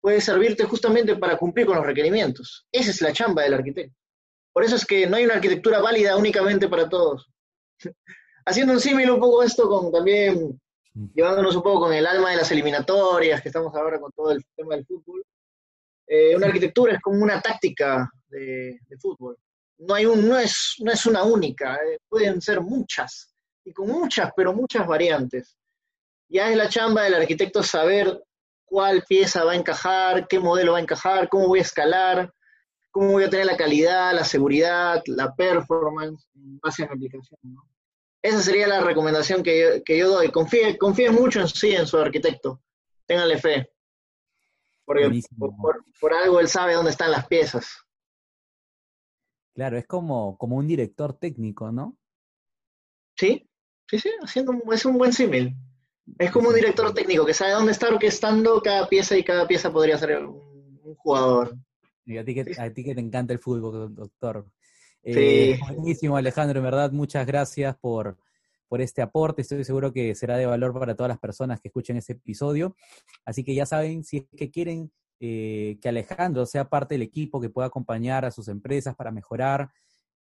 puede 0.00 0.20
servirte 0.20 0.64
justamente 0.64 1.16
para 1.16 1.38
cumplir 1.38 1.66
con 1.66 1.76
los 1.76 1.86
requerimientos. 1.86 2.66
Esa 2.70 2.90
es 2.90 3.00
la 3.00 3.12
chamba 3.12 3.42
del 3.42 3.54
arquitecto. 3.54 3.96
Por 4.52 4.64
eso 4.64 4.76
es 4.76 4.84
que 4.84 5.06
no 5.06 5.16
hay 5.16 5.24
una 5.24 5.34
arquitectura 5.34 5.80
válida 5.80 6.16
únicamente 6.16 6.68
para 6.68 6.88
todos. 6.88 7.30
Haciendo 8.44 8.74
un 8.74 8.80
símil 8.80 9.10
un 9.10 9.20
poco 9.20 9.42
esto 9.42 9.68
con 9.68 9.90
también 9.90 10.60
llevándonos 11.14 11.56
un 11.56 11.62
poco 11.62 11.80
con 11.80 11.92
el 11.92 12.06
alma 12.06 12.30
de 12.30 12.36
las 12.36 12.50
eliminatorias, 12.50 13.40
que 13.40 13.48
estamos 13.48 13.74
ahora 13.74 13.98
con 14.00 14.12
todo 14.12 14.32
el 14.32 14.44
tema 14.56 14.74
del 14.74 14.86
fútbol, 14.86 15.24
eh, 16.06 16.36
una 16.36 16.46
arquitectura 16.46 16.94
es 16.94 17.00
como 17.00 17.22
una 17.22 17.40
táctica 17.40 18.10
de, 18.28 18.78
fútbol. 19.00 19.36
No, 19.78 19.94
hay 19.94 20.06
un, 20.06 20.28
no, 20.28 20.38
es, 20.38 20.76
no 20.80 20.92
es 20.92 21.06
una 21.06 21.22
única, 21.24 21.76
eh, 21.76 21.98
pueden 22.08 22.40
ser 22.40 22.60
muchas, 22.60 23.34
y 23.64 23.72
con 23.72 23.88
muchas, 23.88 24.30
pero 24.36 24.52
muchas 24.52 24.86
variantes. 24.86 25.56
Ya 26.28 26.50
es 26.50 26.56
la 26.56 26.68
chamba 26.68 27.02
del 27.04 27.14
arquitecto 27.14 27.62
saber 27.62 28.22
cuál 28.64 29.04
pieza 29.08 29.44
va 29.44 29.52
a 29.52 29.56
encajar, 29.56 30.26
qué 30.28 30.38
modelo 30.38 30.72
va 30.72 30.78
a 30.78 30.82
encajar, 30.82 31.28
cómo 31.28 31.48
voy 31.48 31.58
a 31.58 31.62
escalar, 31.62 32.32
cómo 32.90 33.12
voy 33.12 33.24
a 33.24 33.30
tener 33.30 33.46
la 33.46 33.56
calidad, 33.56 34.14
la 34.14 34.24
seguridad, 34.24 35.02
la 35.06 35.34
performance 35.34 36.26
en 36.34 36.58
base 36.58 36.82
a 36.82 36.86
mi 36.86 36.94
aplicación. 36.94 37.38
¿no? 37.42 37.71
Esa 38.22 38.40
sería 38.40 38.68
la 38.68 38.80
recomendación 38.80 39.42
que 39.42 39.82
yo, 39.84 40.08
doy. 40.08 40.30
Confíe, 40.30 40.78
confíe 40.78 41.10
mucho 41.10 41.40
en 41.40 41.48
sí, 41.48 41.74
en 41.74 41.86
su 41.86 41.98
arquitecto. 41.98 42.62
Ténganle 43.04 43.38
fe. 43.38 43.68
Porque 44.84 45.22
por, 46.00 46.14
algo 46.14 46.40
él 46.40 46.48
sabe 46.48 46.74
dónde 46.74 46.92
están 46.92 47.10
las 47.10 47.26
piezas. 47.26 47.66
Claro, 49.54 49.76
es 49.76 49.86
como, 49.86 50.38
como 50.38 50.56
un 50.56 50.66
director 50.66 51.14
técnico, 51.14 51.70
¿no? 51.72 51.98
Sí, 53.16 53.48
sí, 53.88 53.98
sí, 53.98 54.10
haciendo, 54.22 54.54
es 54.72 54.84
un 54.84 54.98
buen 54.98 55.12
símil. 55.12 55.54
Es 56.18 56.30
como 56.30 56.48
un 56.48 56.54
director 56.54 56.92
técnico 56.94 57.26
que 57.26 57.34
sabe 57.34 57.52
dónde 57.52 57.72
está 57.72 57.88
orquestando 57.88 58.60
cada 58.62 58.88
pieza 58.88 59.16
y 59.16 59.24
cada 59.24 59.46
pieza 59.46 59.72
podría 59.72 59.98
ser 59.98 60.24
un, 60.24 60.96
jugador. 60.96 61.56
Y 62.04 62.18
a 62.18 62.24
ti, 62.24 62.34
que, 62.34 62.54
a 62.58 62.72
ti 62.72 62.84
que 62.84 62.94
te 62.94 63.00
encanta 63.00 63.32
el 63.32 63.38
fútbol, 63.38 63.94
doctor. 63.94 64.46
Eh, 65.04 65.58
buenísimo, 65.74 66.16
Alejandro, 66.16 66.58
en 66.58 66.64
verdad, 66.64 66.92
muchas 66.92 67.26
gracias 67.26 67.76
por, 67.78 68.16
por 68.68 68.80
este 68.80 69.02
aporte. 69.02 69.42
Estoy 69.42 69.64
seguro 69.64 69.92
que 69.92 70.14
será 70.14 70.36
de 70.36 70.46
valor 70.46 70.72
para 70.78 70.94
todas 70.94 71.08
las 71.08 71.18
personas 71.18 71.60
que 71.60 71.68
escuchen 71.68 71.96
este 71.96 72.12
episodio. 72.14 72.76
Así 73.24 73.42
que 73.44 73.54
ya 73.54 73.66
saben, 73.66 74.04
si 74.04 74.18
es 74.18 74.24
que 74.36 74.50
quieren 74.50 74.92
eh, 75.20 75.78
que 75.80 75.88
Alejandro 75.88 76.46
sea 76.46 76.68
parte 76.68 76.94
del 76.94 77.02
equipo 77.02 77.40
que 77.40 77.50
pueda 77.50 77.68
acompañar 77.68 78.24
a 78.24 78.30
sus 78.30 78.48
empresas 78.48 78.94
para 78.96 79.10
mejorar 79.10 79.70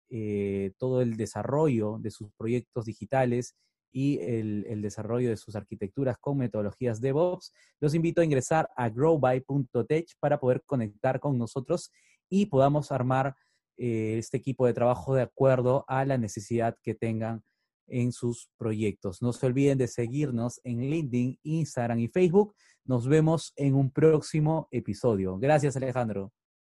eh, 0.10 0.72
todo 0.78 1.02
el 1.02 1.18
desarrollo 1.18 1.98
de 2.00 2.12
sus 2.12 2.32
proyectos 2.34 2.86
digitales 2.86 3.56
y 3.92 4.20
el, 4.20 4.66
el, 4.68 4.82
desarrollo 4.82 5.30
de 5.30 5.38
sus 5.38 5.56
arquitecturas 5.56 6.18
con 6.18 6.38
metodologías 6.38 7.02
DevOps, 7.02 7.54
los 7.80 7.94
invito 7.94 8.22
a 8.22 8.26
ingresar 8.26 8.70
a 8.76 8.90
growby.tech 8.90 10.08
para 10.20 10.40
poder 10.40 10.64
conectar 10.66 11.20
con 11.20 11.38
nosotros 11.38 11.92
y 12.30 12.48
podamos 12.48 12.92
armar 12.92 13.36
eh, 13.78 14.16
este 14.18 14.38
equipo 14.38 14.66
de 14.66 14.74
trabajo 14.74 15.16
de 15.16 15.22
acuerdo 15.22 15.86
a 15.88 16.06
la 16.06 16.18
necesidad 16.18 16.76
que 16.82 16.96
tengan 16.96 17.44
en 17.88 18.12
sus 18.12 18.50
proyectos. 18.58 19.22
No 19.22 19.34
se 19.34 19.46
olviden 19.46 19.78
de 19.78 19.88
seguirnos 19.88 20.60
en 20.64 20.80
LinkedIn, 20.80 21.40
Instagram 21.44 22.00
y 22.00 22.08
Facebook. 22.08 22.54
Nos 22.86 23.08
vemos 23.08 23.54
en 23.56 23.76
un 23.76 23.92
próximo 23.92 24.68
episodio. 24.72 25.38
Gracias, 25.38 25.78
Alejandro. 25.78 26.32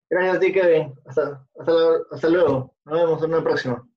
Gracias 0.09 0.35
a 0.37 0.39
ti, 0.39 0.51
Kevin. 0.51 0.93
Hasta, 1.05 1.47
hasta 2.11 2.29
luego. 2.29 2.75
Nos 2.85 2.99
vemos 2.99 3.23
en 3.23 3.29
una 3.33 3.43
próxima. 3.43 3.89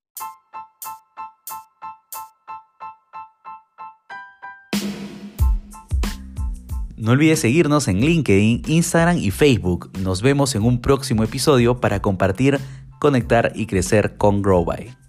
No 7.02 7.10
olvides 7.10 7.40
seguirnos 7.40 7.88
en 7.88 8.00
LinkedIn, 8.00 8.62
Instagram 8.68 9.18
y 9.18 9.32
Facebook. 9.32 9.90
Nos 9.98 10.22
vemos 10.22 10.54
en 10.54 10.62
un 10.62 10.80
próximo 10.80 11.24
episodio 11.24 11.80
para 11.80 12.00
compartir 12.00 12.60
conectar 13.02 13.50
y 13.56 13.66
crecer 13.66 14.16
con 14.16 14.42
GrowBy. 14.42 15.01